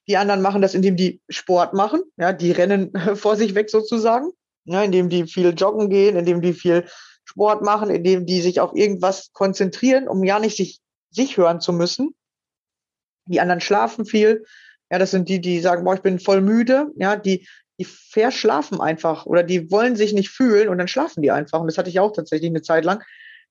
[0.09, 2.03] Die anderen machen das, indem die Sport machen.
[2.17, 4.31] Ja, die rennen vor sich weg sozusagen.
[4.65, 6.87] Ja, indem die viel joggen gehen, indem die viel
[7.25, 11.73] Sport machen, indem die sich auf irgendwas konzentrieren, um ja nicht sich, sich hören zu
[11.73, 12.15] müssen.
[13.27, 14.45] Die anderen schlafen viel.
[14.91, 16.91] Ja, das sind die, die sagen, boah, ich bin voll müde.
[16.97, 17.47] Ja, die,
[17.79, 21.61] die verschlafen einfach oder die wollen sich nicht fühlen und dann schlafen die einfach.
[21.61, 23.03] Und das hatte ich auch tatsächlich eine Zeit lang.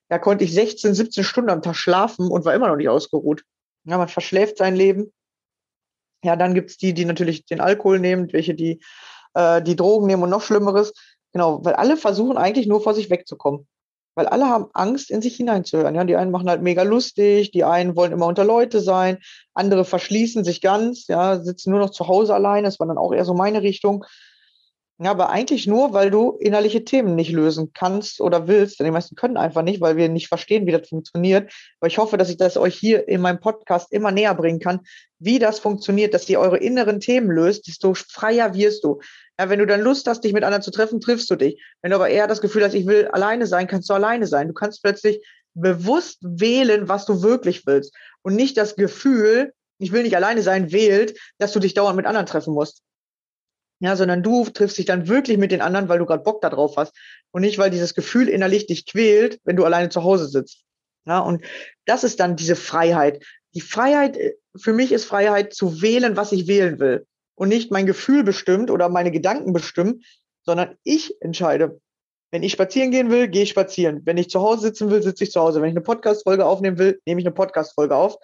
[0.08, 3.44] Da konnte ich 16, 17 Stunden am Tag schlafen und war immer noch nicht ausgeruht.
[3.84, 5.12] Ja, man verschläft sein Leben.
[6.24, 8.80] Ja, dann gibt's die, die natürlich den Alkohol nehmen, welche die
[9.34, 10.92] äh, die Drogen nehmen und noch Schlimmeres.
[11.32, 13.66] Genau, weil alle versuchen eigentlich nur vor sich wegzukommen.
[14.14, 15.94] Weil alle haben Angst, in sich hineinzuhören.
[15.94, 19.18] Ja, die einen machen halt mega lustig, die einen wollen immer unter Leute sein,
[19.54, 22.66] andere verschließen sich ganz, ja, sitzen nur noch zu Hause alleine.
[22.66, 24.04] Das war dann auch eher so meine Richtung.
[25.00, 28.80] Ja, aber eigentlich nur, weil du innerliche Themen nicht lösen kannst oder willst.
[28.80, 31.52] Denn die meisten können einfach nicht, weil wir nicht verstehen, wie das funktioniert.
[31.78, 34.80] Aber ich hoffe, dass ich das euch hier in meinem Podcast immer näher bringen kann,
[35.20, 38.98] wie das funktioniert, dass ihr eure inneren Themen löst, desto freier wirst du.
[39.38, 41.62] Ja, wenn du dann Lust hast, dich mit anderen zu treffen, triffst du dich.
[41.80, 44.48] Wenn du aber eher das Gefühl hast, ich will alleine sein, kannst du alleine sein.
[44.48, 47.94] Du kannst plötzlich bewusst wählen, was du wirklich willst.
[48.22, 52.06] Und nicht das Gefühl, ich will nicht alleine sein, wählt, dass du dich dauernd mit
[52.06, 52.82] anderen treffen musst.
[53.80, 56.76] Ja, sondern du triffst dich dann wirklich mit den anderen, weil du gerade Bock darauf
[56.76, 56.96] hast.
[57.30, 60.64] Und nicht, weil dieses Gefühl innerlich dich quält, wenn du alleine zu Hause sitzt.
[61.06, 61.44] Ja, und
[61.84, 63.24] das ist dann diese Freiheit.
[63.54, 67.70] Die Freiheit, äh, für mich ist Freiheit zu wählen, was ich wählen will und nicht
[67.70, 70.02] mein Gefühl bestimmt oder meine Gedanken bestimmen,
[70.42, 71.80] sondern ich entscheide.
[72.30, 74.02] Wenn ich spazieren gehen will, gehe ich spazieren.
[74.04, 75.62] Wenn ich zu Hause sitzen will, sitze ich zu Hause.
[75.62, 78.16] Wenn ich eine Podcast-Folge aufnehmen will, nehme ich eine Podcast-Folge auf.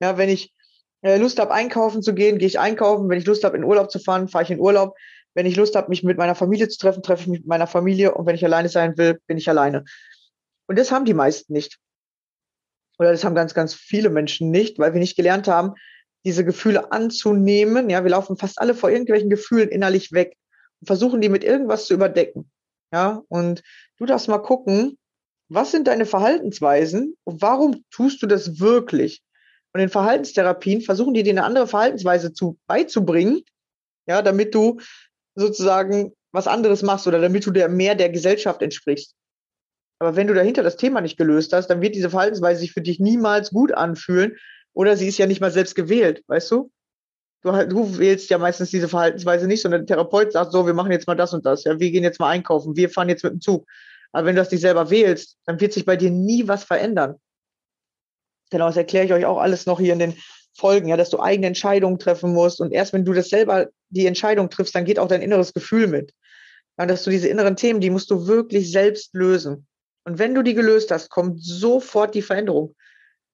[0.00, 0.54] Ja, wenn ich
[1.02, 3.08] Lust habe, einkaufen zu gehen, gehe ich einkaufen.
[3.08, 4.96] Wenn ich Lust habe, in Urlaub zu fahren, fahre ich in Urlaub.
[5.34, 7.66] Wenn ich Lust habe, mich mit meiner Familie zu treffen, treffe ich mich mit meiner
[7.66, 8.14] Familie.
[8.14, 9.84] Und wenn ich alleine sein will, bin ich alleine.
[10.66, 11.78] Und das haben die meisten nicht.
[12.98, 15.72] Oder das haben ganz, ganz viele Menschen nicht, weil wir nicht gelernt haben,
[16.24, 17.88] diese Gefühle anzunehmen.
[17.88, 20.36] Ja, wir laufen fast alle vor irgendwelchen Gefühlen innerlich weg
[20.80, 22.50] und versuchen die mit irgendwas zu überdecken.
[22.92, 23.62] Ja, und
[23.96, 24.98] du darfst mal gucken,
[25.48, 29.22] was sind deine Verhaltensweisen und warum tust du das wirklich?
[29.72, 33.42] Und in Verhaltenstherapien versuchen die dir eine andere Verhaltensweise zu beizubringen,
[34.06, 34.80] ja, damit du
[35.34, 39.14] sozusagen was anderes machst oder damit du der mehr der Gesellschaft entsprichst.
[40.00, 42.80] Aber wenn du dahinter das Thema nicht gelöst hast, dann wird diese Verhaltensweise sich für
[42.80, 44.36] dich niemals gut anfühlen,
[44.72, 46.70] oder sie ist ja nicht mal selbst gewählt, weißt du?
[47.42, 50.92] Du, du wählst ja meistens diese Verhaltensweise nicht, sondern der Therapeut sagt so, wir machen
[50.92, 51.64] jetzt mal das und das.
[51.64, 53.66] Ja, wir gehen jetzt mal einkaufen, wir fahren jetzt mit dem Zug.
[54.12, 57.16] Aber wenn du das nicht selber wählst, dann wird sich bei dir nie was verändern.
[58.50, 60.14] Genau, das erkläre ich euch auch alles noch hier in den
[60.52, 62.60] Folgen, ja, dass du eigene Entscheidungen treffen musst.
[62.60, 65.86] Und erst wenn du das selber die Entscheidung triffst, dann geht auch dein inneres Gefühl
[65.86, 66.12] mit.
[66.78, 69.66] Ja, dass du diese inneren Themen, die musst du wirklich selbst lösen.
[70.04, 72.74] Und wenn du die gelöst hast, kommt sofort die Veränderung.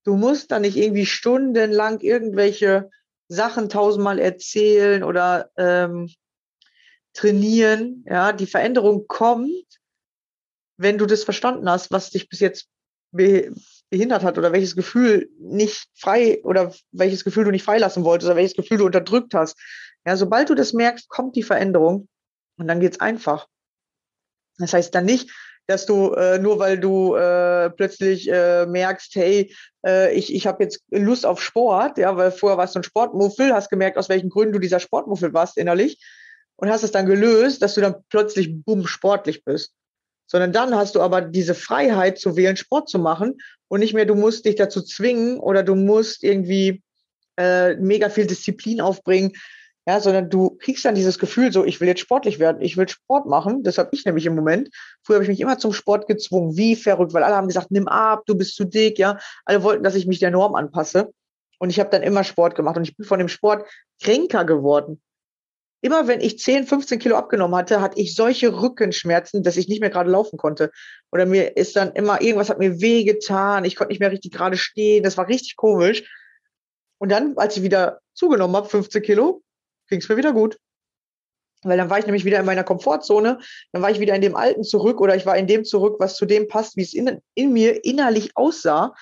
[0.05, 2.91] Du musst da nicht irgendwie stundenlang irgendwelche
[3.29, 6.11] Sachen tausendmal erzählen oder ähm,
[7.13, 8.05] trainieren.
[8.09, 9.65] Ja, die Veränderung kommt,
[10.77, 12.69] wenn du das verstanden hast, was dich bis jetzt
[13.91, 18.37] behindert hat oder welches Gefühl nicht frei oder welches Gefühl du nicht freilassen wolltest oder
[18.37, 19.57] welches Gefühl du unterdrückt hast.
[20.05, 22.09] Ja, sobald du das merkst, kommt die Veränderung
[22.59, 23.47] und dann geht's einfach.
[24.59, 25.31] Das heißt dann nicht,
[25.67, 30.63] dass du äh, nur weil du äh, plötzlich äh, merkst, hey, äh, ich, ich habe
[30.63, 34.31] jetzt Lust auf Sport, ja, weil vorher warst du ein Sportmuffel, hast gemerkt, aus welchen
[34.31, 36.01] Gründen du dieser Sportmuffel warst innerlich
[36.57, 39.73] und hast es dann gelöst, dass du dann plötzlich bumm sportlich bist.
[40.27, 44.07] Sondern dann hast du aber diese Freiheit zu wählen, Sport zu machen und nicht mehr,
[44.07, 46.83] du musst dich dazu zwingen oder du musst irgendwie
[47.37, 49.33] äh, mega viel Disziplin aufbringen,
[49.89, 52.89] Ja, sondern du kriegst dann dieses Gefühl so, ich will jetzt sportlich werden, ich will
[52.89, 53.63] Sport machen.
[53.63, 54.69] Das habe ich nämlich im Moment.
[55.05, 57.87] Früher habe ich mich immer zum Sport gezwungen, wie verrückt, weil alle haben gesagt, nimm
[57.87, 59.19] ab, du bist zu dick, ja.
[59.45, 61.13] Alle wollten, dass ich mich der Norm anpasse.
[61.61, 63.69] Und ich habe dann immer Sport gemacht und ich bin von dem Sport
[64.03, 65.01] kränker geworden.
[65.87, 69.81] Immer wenn ich 10, 15 Kilo abgenommen hatte, hatte ich solche Rückenschmerzen, dass ich nicht
[69.81, 70.73] mehr gerade laufen konnte.
[71.13, 74.57] Oder mir ist dann immer, irgendwas hat mir wehgetan, ich konnte nicht mehr richtig gerade
[74.57, 76.03] stehen, das war richtig komisch.
[76.99, 79.45] Und dann, als ich wieder zugenommen habe, 15 Kilo,
[79.89, 80.59] ging es mir wieder gut.
[81.63, 83.39] Weil dann war ich nämlich wieder in meiner Komfortzone,
[83.71, 86.17] dann war ich wieder in dem Alten zurück oder ich war in dem zurück, was
[86.17, 88.93] zu dem passt, wie es in, in mir innerlich aussah.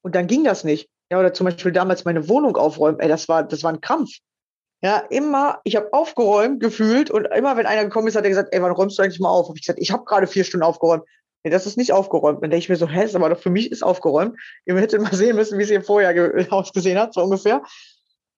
[0.00, 0.88] Und dann ging das nicht.
[1.12, 4.08] Ja, oder zum Beispiel damals meine Wohnung aufräumen, ey, das war, das war ein Kampf.
[4.80, 8.50] Ja, immer, ich habe aufgeräumt gefühlt und immer, wenn einer gekommen ist, hat er gesagt,
[8.52, 9.48] ey, wann räumst du eigentlich mal auf?
[9.48, 11.02] Hab ich gesagt, ich habe gerade vier Stunden aufgeräumt.
[11.42, 12.42] Nee, das ist nicht aufgeräumt.
[12.42, 14.38] Dann denke ich mir so, hä, ist aber doch für mich ist aufgeräumt.
[14.66, 17.62] Ihr hättet mal sehen müssen, wie es hier vorher ausgesehen hat, so ungefähr.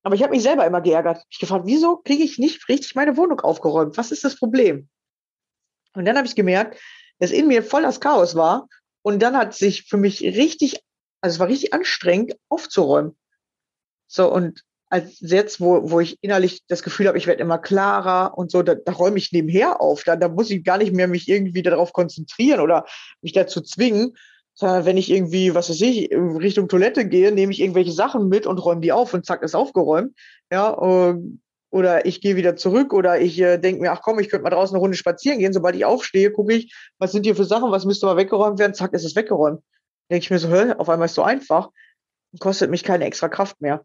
[0.03, 1.25] Aber ich habe mich selber immer geärgert.
[1.29, 3.99] Ich gefragt, wieso kriege ich nicht richtig meine Wohnung aufgeräumt?
[3.99, 4.89] Was ist das Problem?
[5.95, 6.81] Und dann habe ich gemerkt,
[7.19, 8.67] dass in mir voll das Chaos war.
[9.03, 10.83] Und dann hat sich für mich richtig,
[11.21, 13.17] also es war richtig anstrengend, aufzuräumen.
[14.07, 18.37] So, und als jetzt, wo, wo ich innerlich das Gefühl habe, ich werde immer klarer
[18.37, 20.05] und so, da, da räume ich nebenher auf.
[20.05, 22.85] Da, da muss ich gar nicht mehr mich irgendwie darauf konzentrieren oder
[23.23, 24.17] mich dazu zwingen,
[24.55, 28.47] sondern wenn ich irgendwie, was weiß ich, Richtung Toilette gehe, nehme ich irgendwelche Sachen mit
[28.47, 30.15] und räume die auf und zack, ist aufgeräumt.
[30.53, 34.29] Ja, ähm, oder ich gehe wieder zurück oder ich äh, denke mir, ach komm, ich
[34.29, 35.53] könnte mal draußen eine Runde spazieren gehen.
[35.53, 38.75] Sobald ich aufstehe, gucke ich, was sind hier für Sachen, was müsste mal weggeräumt werden,
[38.75, 39.63] zack, ist es weggeräumt.
[40.11, 41.71] Denke ich mir so, hä, auf einmal ist es so einfach
[42.39, 43.85] kostet mich keine extra Kraft mehr.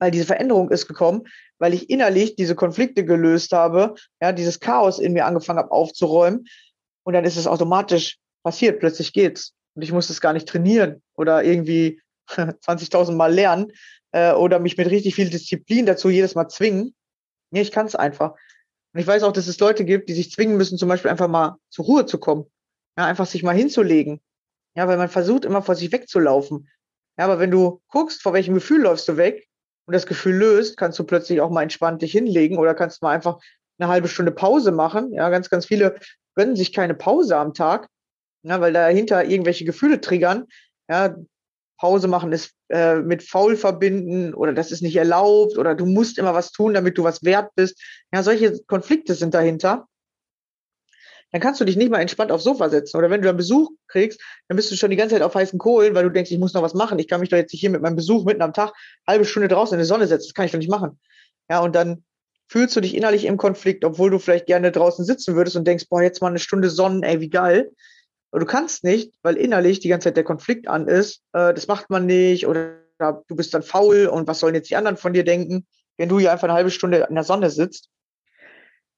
[0.00, 4.98] Weil diese Veränderung ist gekommen, weil ich innerlich diese Konflikte gelöst habe, ja, dieses Chaos
[4.98, 6.46] in mir angefangen habe aufzuräumen.
[7.04, 9.52] Und dann ist es automatisch passiert, plötzlich geht's.
[9.74, 13.72] Und ich muss es gar nicht trainieren oder irgendwie 20.000 Mal lernen
[14.12, 16.94] äh, oder mich mit richtig viel Disziplin dazu jedes Mal zwingen.
[17.50, 18.32] Nee, ich kann es einfach.
[18.92, 21.28] Und ich weiß auch, dass es Leute gibt, die sich zwingen müssen, zum Beispiel einfach
[21.28, 22.46] mal zur Ruhe zu kommen.
[22.98, 24.20] Ja, einfach sich mal hinzulegen.
[24.74, 26.68] Ja, weil man versucht immer vor sich wegzulaufen.
[27.18, 29.46] Ja, aber wenn du guckst, vor welchem Gefühl läufst du weg
[29.90, 33.10] und das Gefühl löst, kannst du plötzlich auch mal entspannt dich hinlegen oder kannst mal
[33.10, 33.40] einfach
[33.76, 35.12] eine halbe Stunde Pause machen.
[35.12, 35.96] Ja, ganz, ganz viele
[36.36, 37.88] gönnen sich keine Pause am Tag,
[38.44, 40.46] ja, weil dahinter irgendwelche Gefühle triggern.
[40.88, 41.16] Ja,
[41.80, 46.18] Pause machen ist äh, mit faul verbinden oder das ist nicht erlaubt oder du musst
[46.18, 47.82] immer was tun, damit du was wert bist.
[48.12, 49.88] Ja, solche Konflikte sind dahinter.
[51.32, 52.96] Dann kannst du dich nicht mal entspannt aufs Sofa setzen.
[52.96, 55.58] Oder wenn du dann Besuch kriegst, dann bist du schon die ganze Zeit auf heißen
[55.58, 56.98] Kohlen, weil du denkst, ich muss noch was machen.
[56.98, 58.72] Ich kann mich doch jetzt nicht hier mit meinem Besuch mitten am Tag
[59.06, 60.28] halbe Stunde draußen in die Sonne setzen.
[60.28, 60.98] Das kann ich doch nicht machen.
[61.48, 62.04] Ja, und dann
[62.48, 65.86] fühlst du dich innerlich im Konflikt, obwohl du vielleicht gerne draußen sitzen würdest und denkst,
[65.88, 67.70] boah, jetzt mal eine Stunde Sonnen, ey, wie geil.
[68.32, 71.22] Aber du kannst nicht, weil innerlich die ganze Zeit der Konflikt an ist.
[71.32, 74.76] Äh, das macht man nicht oder du bist dann faul und was sollen jetzt die
[74.76, 75.66] anderen von dir denken,
[75.96, 77.88] wenn du hier einfach eine halbe Stunde in der Sonne sitzt.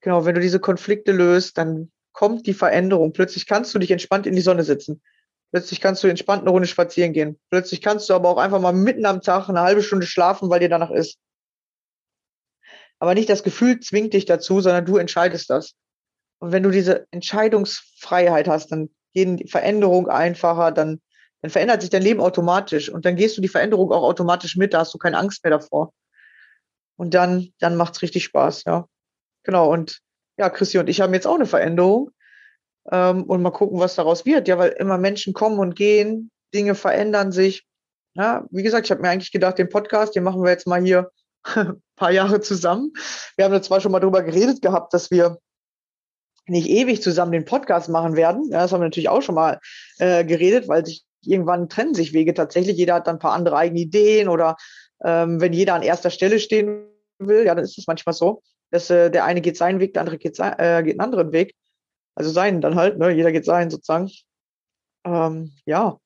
[0.01, 3.12] Genau, wenn du diese Konflikte löst, dann kommt die Veränderung.
[3.12, 5.03] Plötzlich kannst du dich entspannt in die Sonne sitzen.
[5.51, 7.38] Plötzlich kannst du entspannt eine Runde spazieren gehen.
[7.51, 10.61] Plötzlich kannst du aber auch einfach mal mitten am Tag eine halbe Stunde schlafen, weil
[10.61, 11.18] dir danach ist.
[12.98, 15.75] Aber nicht das Gefühl zwingt dich dazu, sondern du entscheidest das.
[16.38, 21.01] Und wenn du diese Entscheidungsfreiheit hast, dann gehen die Veränderungen einfacher, dann,
[21.42, 24.72] dann verändert sich dein Leben automatisch und dann gehst du die Veränderung auch automatisch mit,
[24.72, 25.92] da hast du keine Angst mehr davor.
[26.96, 28.87] Und dann, dann macht's richtig Spaß, ja.
[29.42, 29.70] Genau.
[29.70, 30.01] Und
[30.38, 32.11] ja, Christi und ich haben jetzt auch eine Veränderung.
[32.90, 34.49] Ähm, und mal gucken, was daraus wird.
[34.49, 37.64] Ja, weil immer Menschen kommen und gehen, Dinge verändern sich.
[38.14, 40.83] Ja, wie gesagt, ich habe mir eigentlich gedacht, den Podcast, den machen wir jetzt mal
[40.83, 41.11] hier
[41.55, 42.92] ein paar Jahre zusammen.
[43.37, 45.38] Wir haben da zwar schon mal drüber geredet gehabt, dass wir
[46.47, 48.51] nicht ewig zusammen den Podcast machen werden.
[48.51, 49.61] Ja, das haben wir natürlich auch schon mal
[49.99, 52.77] äh, geredet, weil sich irgendwann trennen sich Wege tatsächlich.
[52.77, 54.57] Jeder hat dann ein paar andere eigene Ideen oder
[55.05, 58.42] ähm, wenn jeder an erster Stelle stehen will, ja, dann ist es manchmal so,
[58.73, 61.55] dass äh, der eine geht seinen Weg, der andere geht, äh, geht einen anderen Weg.
[62.15, 63.11] Also seinen dann halt, ne?
[63.11, 64.11] jeder geht seinen sozusagen.
[65.05, 65.99] Ähm, ja,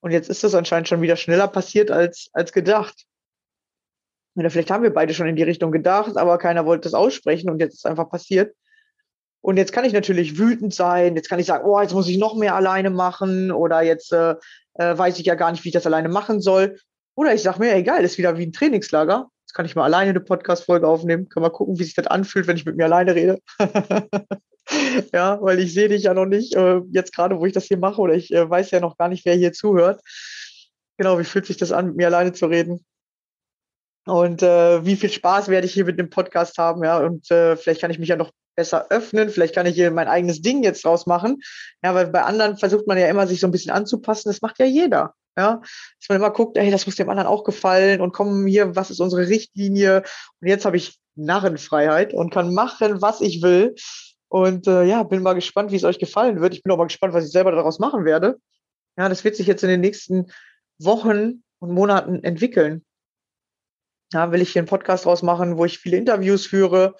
[0.00, 3.06] und jetzt ist das anscheinend schon wieder schneller passiert als, als gedacht.
[4.36, 7.50] Oder vielleicht haben wir beide schon in die Richtung gedacht, aber keiner wollte das aussprechen
[7.50, 8.54] und jetzt ist es einfach passiert.
[9.40, 12.18] Und jetzt kann ich natürlich wütend sein, jetzt kann ich sagen, oh, jetzt muss ich
[12.18, 14.34] noch mehr alleine machen oder jetzt äh,
[14.74, 16.78] äh, weiß ich ja gar nicht, wie ich das alleine machen soll.
[17.14, 19.30] Oder ich sage mir, egal, ist wieder wie ein Trainingslager.
[19.58, 22.56] Kann ich mal alleine eine Podcast-Folge aufnehmen, kann mal gucken, wie sich das anfühlt, wenn
[22.56, 23.40] ich mit mir alleine rede.
[25.12, 27.76] ja, weil ich sehe dich ja noch nicht, äh, jetzt gerade, wo ich das hier
[27.76, 30.00] mache, oder ich äh, weiß ja noch gar nicht, wer hier zuhört.
[30.96, 32.86] Genau, wie fühlt sich das an, mit mir alleine zu reden?
[34.04, 36.98] Und äh, wie viel Spaß werde ich hier mit dem Podcast haben, ja?
[36.98, 39.30] Und äh, vielleicht kann ich mich ja noch besser öffnen.
[39.30, 41.40] Vielleicht kann ich hier mein eigenes Ding jetzt draus machen.
[41.84, 44.28] Ja, weil bei anderen versucht man ja immer, sich so ein bisschen anzupassen.
[44.28, 45.14] Das macht ja jeder.
[45.36, 48.74] Ja, dass man immer guckt, hey, das muss dem anderen auch gefallen und komm hier,
[48.74, 50.02] was ist unsere Richtlinie?
[50.40, 53.76] Und jetzt habe ich Narrenfreiheit und kann machen, was ich will.
[54.26, 56.54] Und äh, ja, bin mal gespannt, wie es euch gefallen wird.
[56.54, 58.40] Ich bin auch mal gespannt, was ich selber daraus machen werde.
[58.98, 60.32] Ja, das wird sich jetzt in den nächsten
[60.80, 62.84] Wochen und Monaten entwickeln.
[64.12, 66.96] Ja, will ich hier einen Podcast draus machen, wo ich viele Interviews führe,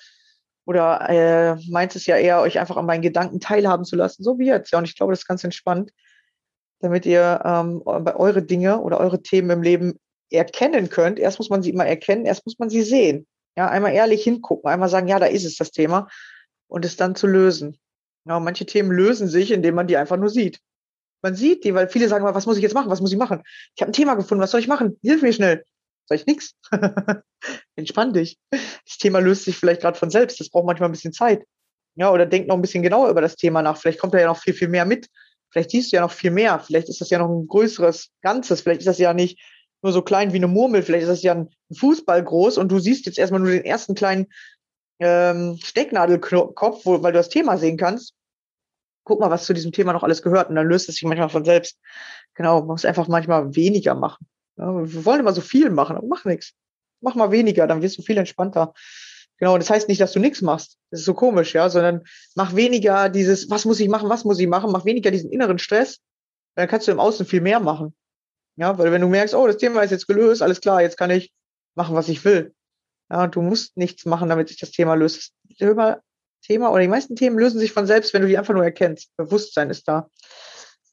[0.69, 4.39] oder äh, meint es ja eher, euch einfach an meinen Gedanken teilhaben zu lassen, so
[4.39, 4.71] wie jetzt.
[4.71, 5.93] Ja, und ich glaube, das ist ganz entspannt,
[6.81, 9.99] damit ihr ähm, eure Dinge oder eure Themen im Leben
[10.31, 11.19] erkennen könnt.
[11.19, 13.27] Erst muss man sie immer erkennen, erst muss man sie sehen.
[13.57, 16.07] Ja, einmal ehrlich hingucken, einmal sagen, ja, da ist es das Thema
[16.67, 17.79] und es dann zu lösen.
[18.27, 20.61] Ja, manche Themen lösen sich, indem man die einfach nur sieht.
[21.23, 22.91] Man sieht die, weil viele sagen was muss ich jetzt machen?
[22.91, 23.43] Was muss ich machen?
[23.75, 24.99] Ich habe ein Thema gefunden, was soll ich machen?
[25.01, 25.65] Hilf mir schnell.
[26.09, 26.55] Sag ich nix.
[27.77, 28.39] Entspann dich.
[28.51, 30.41] Das Thema löst sich vielleicht gerade von selbst.
[30.41, 31.45] Das braucht manchmal ein bisschen Zeit.
[31.97, 33.77] Ja, oder denk noch ein bisschen genauer über das Thema nach.
[33.77, 35.09] Vielleicht kommt da ja noch viel, viel mehr mit.
[35.51, 36.61] Vielleicht siehst du ja noch viel mehr.
[36.61, 38.63] Vielleicht ist das ja noch ein größeres Ganzes.
[38.63, 39.39] Vielleicht ist das ja nicht
[39.83, 40.83] nur so klein wie eine Murmel.
[40.83, 43.95] Vielleicht ist das ja ein Fußball groß und du siehst jetzt erstmal nur den ersten
[43.95, 44.29] kleinen
[45.01, 48.15] ähm, Stecknadelkopf, wo, weil du das Thema sehen kannst.
[49.05, 51.31] Guck mal, was zu diesem Thema noch alles gehört und dann löst es sich manchmal
[51.31, 51.79] von selbst.
[52.35, 54.27] Genau, man muss einfach manchmal weniger machen.
[54.59, 56.53] Ja, wir wollen immer so viel machen, aber mach nichts.
[57.01, 58.75] Mach mal weniger, dann wirst du viel entspannter.
[59.39, 60.79] Genau, das heißt nicht, dass du nichts machst.
[60.91, 62.03] Das ist so komisch, ja, sondern
[62.35, 65.61] mach weniger dieses, was muss ich machen, was muss ich machen, mach weniger diesen inneren
[65.61, 66.01] Stress,
[66.57, 67.95] dann kannst du im Außen viel mehr machen.
[68.57, 71.11] Ja, weil wenn du merkst, oh, das Thema ist jetzt gelöst, alles klar, jetzt kann
[71.11, 71.33] ich
[71.77, 72.53] machen, was ich will.
[73.09, 75.33] Ja, du musst nichts machen, damit sich das Thema löst.
[75.49, 76.01] Das
[76.43, 79.17] Thema oder die meisten Themen lösen sich von selbst, wenn du die einfach nur erkennst.
[79.17, 80.11] Bewusstsein ist da.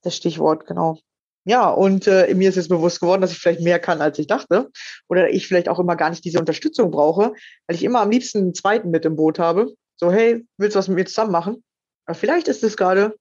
[0.04, 0.99] Das Stichwort, genau.
[1.47, 4.25] Ja, und äh, mir ist jetzt bewusst geworden, dass ich vielleicht mehr kann, als ich
[4.25, 4.71] dachte.
[5.08, 7.34] Oder ich vielleicht auch immer gar nicht diese Unterstützung brauche,
[7.67, 9.71] weil ich immer am liebsten einen zweiten mit im Boot habe.
[9.95, 11.63] So, hey, willst du was mit mir zusammen machen?
[12.08, 13.15] Aber vielleicht ist es gerade,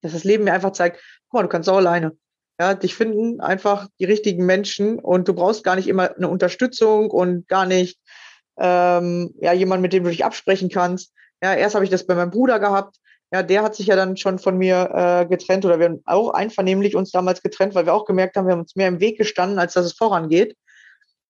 [0.00, 2.16] dass das Leben mir einfach zeigt, guck mal, du kannst auch alleine.
[2.58, 7.10] Ja, dich finden einfach die richtigen Menschen und du brauchst gar nicht immer eine Unterstützung
[7.10, 7.98] und gar nicht
[8.58, 11.12] ähm, ja, jemand, mit dem du dich absprechen kannst.
[11.42, 12.96] Ja, erst habe ich das bei meinem Bruder gehabt,
[13.32, 16.30] ja, der hat sich ja dann schon von mir äh, getrennt oder wir haben auch
[16.30, 19.16] einvernehmlich uns damals getrennt, weil wir auch gemerkt haben, wir haben uns mehr im Weg
[19.16, 20.54] gestanden, als dass es vorangeht.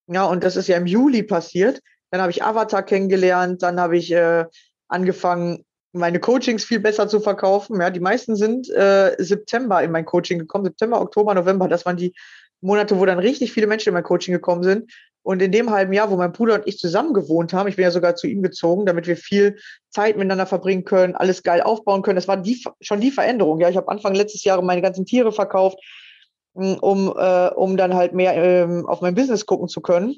[0.08, 1.80] Ja, und das ist ja im Juli passiert.
[2.10, 4.44] Dann habe ich Avatar kennengelernt, dann habe ich äh,
[4.88, 7.80] angefangen, meine Coachings viel besser zu verkaufen.
[7.80, 11.68] Ja, die meisten sind äh, September in mein Coaching gekommen, September, Oktober, November.
[11.68, 12.14] Das waren die
[12.60, 14.90] Monate, wo dann richtig viele Menschen in mein Coaching gekommen sind.
[15.22, 17.84] Und in dem halben Jahr, wo mein Bruder und ich zusammen gewohnt haben, ich bin
[17.84, 19.56] ja sogar zu ihm gezogen, damit wir viel
[19.88, 22.16] Zeit miteinander verbringen können, alles geil aufbauen können.
[22.16, 23.60] Das war die, schon die Veränderung.
[23.60, 25.78] Ja, ich habe Anfang letztes Jahres meine ganzen Tiere verkauft,
[26.56, 30.16] hm, um, äh, um dann halt mehr ähm, auf mein Business gucken zu können.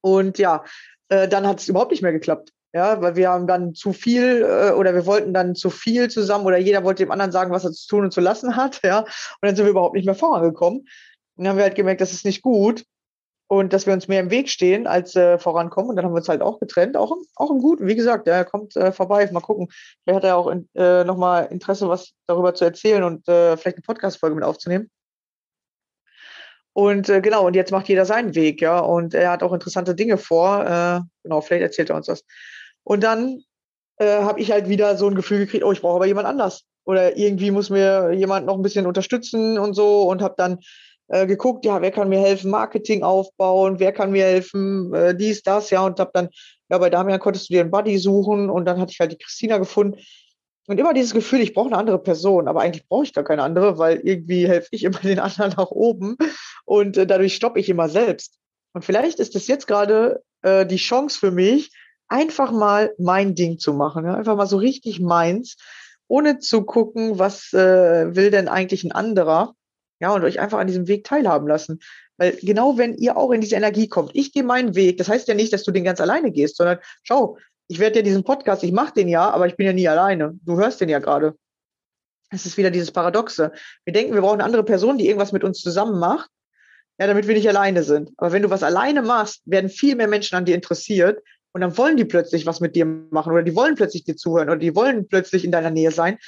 [0.00, 0.64] Und ja,
[1.08, 2.52] äh, dann hat es überhaupt nicht mehr geklappt.
[2.74, 6.44] Ja, weil wir haben dann zu viel äh, oder wir wollten dann zu viel zusammen
[6.44, 8.80] oder jeder wollte dem anderen sagen, was er zu tun und zu lassen hat.
[8.84, 9.08] Ja, und
[9.40, 10.80] dann sind wir überhaupt nicht mehr vorangekommen.
[10.80, 10.88] Und
[11.36, 12.84] dann haben wir halt gemerkt, das ist nicht gut
[13.48, 15.90] und dass wir uns mehr im Weg stehen als äh, vorankommen.
[15.90, 17.86] Und dann haben wir uns halt auch getrennt, auch im, auch im Guten.
[17.86, 19.68] Wie gesagt, er kommt äh, vorbei, mal gucken.
[20.04, 23.78] Vielleicht hat er auch in, äh, nochmal Interesse, was darüber zu erzählen und äh, vielleicht
[23.78, 24.90] eine Podcast-Folge mit aufzunehmen.
[26.74, 28.78] Und äh, genau, und jetzt macht jeder seinen Weg, ja.
[28.78, 30.64] Und er hat auch interessante Dinge vor.
[30.64, 32.24] Äh, genau, vielleicht erzählt er uns das.
[32.84, 33.42] Und dann
[33.96, 36.64] äh, habe ich halt wieder so ein Gefühl gekriegt, oh, ich brauche aber jemand anders.
[36.84, 40.60] Oder irgendwie muss mir jemand noch ein bisschen unterstützen und so und habe dann
[41.08, 45.42] äh, geguckt, ja, wer kann mir helfen, Marketing aufbauen, wer kann mir helfen, äh, dies,
[45.42, 46.28] das, ja, und habe dann,
[46.70, 49.18] ja, bei Damian konntest du dir einen Buddy suchen und dann hatte ich halt die
[49.18, 49.98] Christina gefunden.
[50.66, 53.42] Und immer dieses Gefühl, ich brauche eine andere Person, aber eigentlich brauche ich gar keine
[53.42, 56.16] andere, weil irgendwie helfe ich immer den anderen nach oben
[56.66, 58.38] und äh, dadurch stoppe ich immer selbst.
[58.74, 61.70] Und vielleicht ist es jetzt gerade äh, die Chance für mich,
[62.08, 64.14] einfach mal mein Ding zu machen, ja?
[64.14, 65.56] einfach mal so richtig meins,
[66.06, 69.54] ohne zu gucken, was äh, will denn eigentlich ein anderer
[70.00, 71.80] ja, und euch einfach an diesem Weg teilhaben lassen.
[72.16, 75.28] Weil genau wenn ihr auch in diese Energie kommt, ich gehe meinen Weg, das heißt
[75.28, 78.64] ja nicht, dass du den ganz alleine gehst, sondern schau, ich werde ja diesen Podcast,
[78.64, 80.38] ich mache den ja, aber ich bin ja nie alleine.
[80.42, 81.36] Du hörst den ja gerade.
[82.30, 83.52] Es ist wieder dieses Paradoxe.
[83.84, 86.30] Wir denken, wir brauchen eine andere Person, die irgendwas mit uns zusammen macht,
[86.98, 88.10] ja, damit wir nicht alleine sind.
[88.16, 91.76] Aber wenn du was alleine machst, werden viel mehr Menschen an dir interessiert und dann
[91.78, 94.74] wollen die plötzlich was mit dir machen oder die wollen plötzlich dir zuhören oder die
[94.74, 96.18] wollen plötzlich in deiner Nähe sein,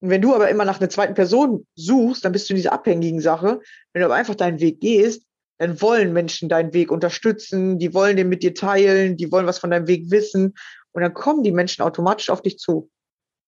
[0.00, 2.72] und wenn du aber immer nach einer zweiten Person suchst, dann bist du in dieser
[2.72, 3.60] abhängigen Sache.
[3.92, 5.22] Wenn du aber einfach deinen Weg gehst,
[5.58, 9.58] dann wollen Menschen deinen Weg unterstützen, die wollen den mit dir teilen, die wollen was
[9.58, 10.54] von deinem Weg wissen
[10.92, 12.90] und dann kommen die Menschen automatisch auf dich zu.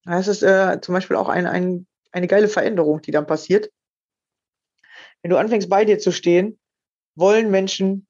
[0.05, 3.71] Das ist äh, zum Beispiel auch ein, ein, eine geile Veränderung, die dann passiert.
[5.23, 6.59] Wenn du anfängst, bei dir zu stehen,
[7.15, 8.07] wollen Menschen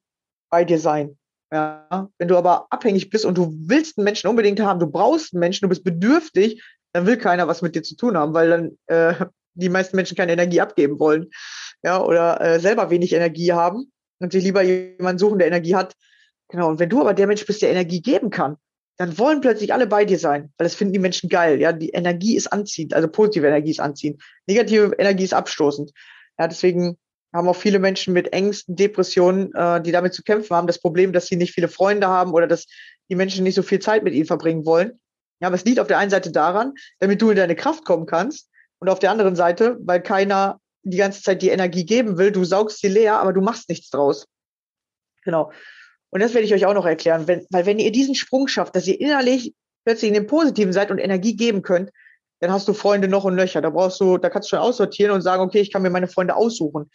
[0.49, 1.17] bei dir sein.
[1.51, 5.33] Ja, wenn du aber abhängig bist und du willst einen Menschen unbedingt haben, du brauchst
[5.33, 6.61] einen Menschen, du bist bedürftig,
[6.93, 10.17] dann will keiner was mit dir zu tun haben, weil dann äh, die meisten Menschen
[10.17, 11.29] keine Energie abgeben wollen.
[11.83, 15.95] Ja, oder äh, selber wenig Energie haben und sich lieber jemanden suchen, der Energie hat,
[16.49, 16.69] Genau.
[16.69, 18.57] Und wenn du aber der Mensch bist, der Energie geben kann,
[18.97, 21.61] dann wollen plötzlich alle bei dir sein, weil das finden die Menschen geil.
[21.61, 25.91] Ja, die Energie ist anziehend, also positive Energie ist anziehend, negative Energie ist abstoßend.
[26.37, 26.97] Ja, deswegen
[27.33, 31.13] haben auch viele Menschen mit Ängsten, Depressionen, äh, die damit zu kämpfen haben, das Problem,
[31.13, 32.65] dass sie nicht viele Freunde haben oder dass
[33.09, 34.99] die Menschen nicht so viel Zeit mit ihnen verbringen wollen.
[35.39, 38.05] Ja, aber es liegt auf der einen Seite daran, damit du in deine Kraft kommen
[38.05, 42.31] kannst und auf der anderen Seite, weil keiner die ganze Zeit die Energie geben will,
[42.31, 44.27] du saugst sie leer, aber du machst nichts draus.
[45.23, 45.51] Genau.
[46.09, 48.75] Und das werde ich euch auch noch erklären, wenn, weil wenn ihr diesen Sprung schafft,
[48.75, 49.53] dass ihr innerlich
[49.85, 51.91] plötzlich in dem Positiven seid und Energie geben könnt,
[52.39, 53.61] dann hast du Freunde noch und nöcher.
[53.61, 56.07] Da brauchst du, da kannst du schon aussortieren und sagen, okay, ich kann mir meine
[56.07, 56.89] Freunde aussuchen.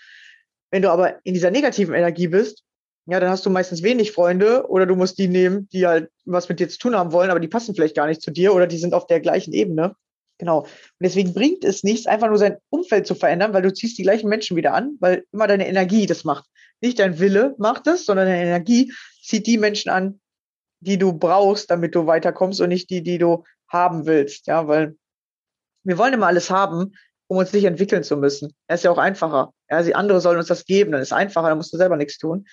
[0.71, 2.65] Wenn du aber in dieser negativen Energie bist,
[3.07, 6.49] ja, dann hast du meistens wenig Freunde oder du musst die nehmen, die halt was
[6.49, 8.67] mit dir zu tun haben wollen, aber die passen vielleicht gar nicht zu dir oder
[8.67, 9.95] die sind auf der gleichen Ebene.
[10.39, 10.61] Genau.
[10.61, 14.03] Und deswegen bringt es nichts, einfach nur sein Umfeld zu verändern, weil du ziehst die
[14.03, 16.47] gleichen Menschen wieder an, weil immer deine Energie das macht.
[16.81, 18.93] Nicht dein Wille macht das, sondern deine Energie
[19.23, 20.21] zieht die Menschen an,
[20.81, 24.47] die du brauchst, damit du weiterkommst und nicht die, die du haben willst.
[24.47, 24.97] Ja, weil
[25.85, 26.95] wir wollen immer alles haben,
[27.27, 28.55] um uns nicht entwickeln zu müssen.
[28.67, 29.53] Das ist ja auch einfacher.
[29.71, 31.97] Ja, die andere sollen uns das geben, dann ist es einfacher, dann musst du selber
[31.97, 32.47] nichts tun.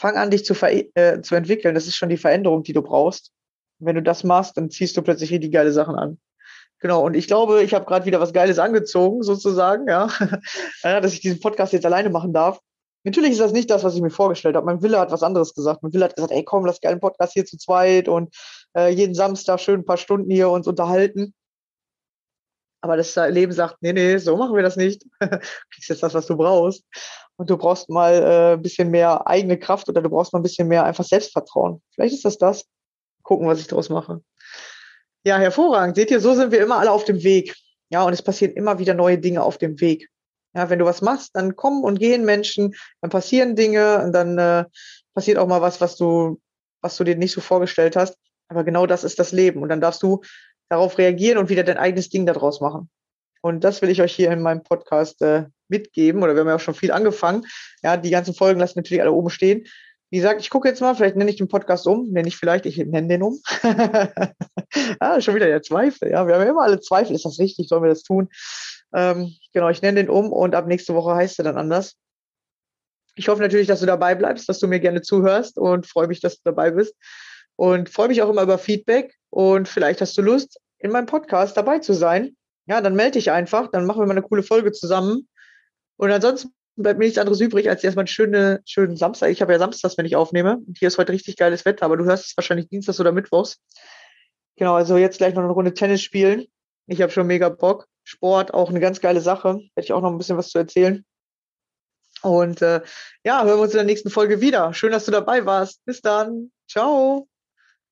[0.00, 1.74] Fang an, dich zu, äh, zu entwickeln.
[1.74, 3.32] Das ist schon die Veränderung, die du brauchst.
[3.80, 6.18] Wenn du das machst, dann ziehst du plötzlich richtig geile Sachen an.
[6.78, 10.08] Genau, und ich glaube, ich habe gerade wieder was Geiles angezogen, sozusagen, ja,
[10.82, 12.60] dass ich diesen Podcast jetzt alleine machen darf.
[13.04, 14.64] Natürlich ist das nicht das, was ich mir vorgestellt habe.
[14.64, 15.82] Mein Wille hat was anderes gesagt.
[15.82, 18.34] Mein Wille hat gesagt, ey, komm, lass geilen Podcast hier zu zweit und
[18.74, 21.34] äh, jeden Samstag schön ein paar Stunden hier uns unterhalten.
[22.82, 25.04] Aber das Leben sagt, nee, nee, so machen wir das nicht.
[25.20, 26.84] du kriegst jetzt das, was du brauchst.
[27.36, 30.42] Und du brauchst mal äh, ein bisschen mehr eigene Kraft oder du brauchst mal ein
[30.42, 31.82] bisschen mehr einfach Selbstvertrauen.
[31.94, 32.66] Vielleicht ist das das.
[33.22, 34.22] Gucken, was ich daraus mache.
[35.24, 35.96] Ja, hervorragend.
[35.96, 37.54] Seht ihr, so sind wir immer alle auf dem Weg.
[37.90, 40.08] Ja, und es passieren immer wieder neue Dinge auf dem Weg.
[40.54, 44.38] Ja, wenn du was machst, dann kommen und gehen Menschen, dann passieren Dinge und dann
[44.38, 44.64] äh,
[45.14, 46.40] passiert auch mal was, was du,
[46.80, 48.16] was du dir nicht so vorgestellt hast.
[48.48, 49.62] Aber genau das ist das Leben.
[49.62, 50.22] Und dann darfst du
[50.70, 52.88] darauf reagieren und wieder dein eigenes Ding daraus machen.
[53.42, 56.22] Und das will ich euch hier in meinem Podcast äh, mitgeben.
[56.22, 57.46] Oder wir haben ja auch schon viel angefangen.
[57.82, 59.66] Ja, die ganzen Folgen lassen natürlich alle oben stehen.
[60.10, 62.66] Wie gesagt, ich gucke jetzt mal, vielleicht nenne ich den Podcast um, nenne ich vielleicht,
[62.66, 63.40] ich nenne den um.
[65.00, 66.10] ah, schon wieder der Zweifel.
[66.10, 67.14] Ja, wir haben immer alle Zweifel.
[67.14, 67.68] Ist das richtig?
[67.68, 68.28] Sollen wir das tun?
[68.92, 71.94] Ähm, genau, ich nenne den um und ab nächste Woche heißt er dann anders.
[73.14, 76.20] Ich hoffe natürlich, dass du dabei bleibst, dass du mir gerne zuhörst und freue mich,
[76.20, 76.94] dass du dabei bist.
[77.60, 81.58] Und freue mich auch immer über Feedback und vielleicht hast du Lust, in meinem Podcast
[81.58, 82.34] dabei zu sein.
[82.64, 85.28] Ja, dann melde dich einfach, dann machen wir mal eine coole Folge zusammen.
[85.98, 89.28] Und ansonsten bleibt mir nichts anderes übrig, als erstmal einen schönen, schönen Samstag.
[89.28, 90.56] Ich habe ja Samstags, wenn ich aufnehme.
[90.56, 93.58] Und hier ist heute richtig geiles Wetter, aber du hörst es wahrscheinlich Dienstags oder Mittwochs.
[94.56, 96.46] Genau, also jetzt gleich noch eine Runde Tennis spielen.
[96.86, 97.86] Ich habe schon mega Bock.
[98.04, 99.60] Sport, auch eine ganz geile Sache.
[99.76, 101.04] Hätte ich auch noch ein bisschen was zu erzählen.
[102.22, 102.80] Und äh,
[103.22, 104.72] ja, hören wir uns in der nächsten Folge wieder.
[104.72, 105.84] Schön, dass du dabei warst.
[105.84, 106.52] Bis dann.
[106.66, 107.28] Ciao.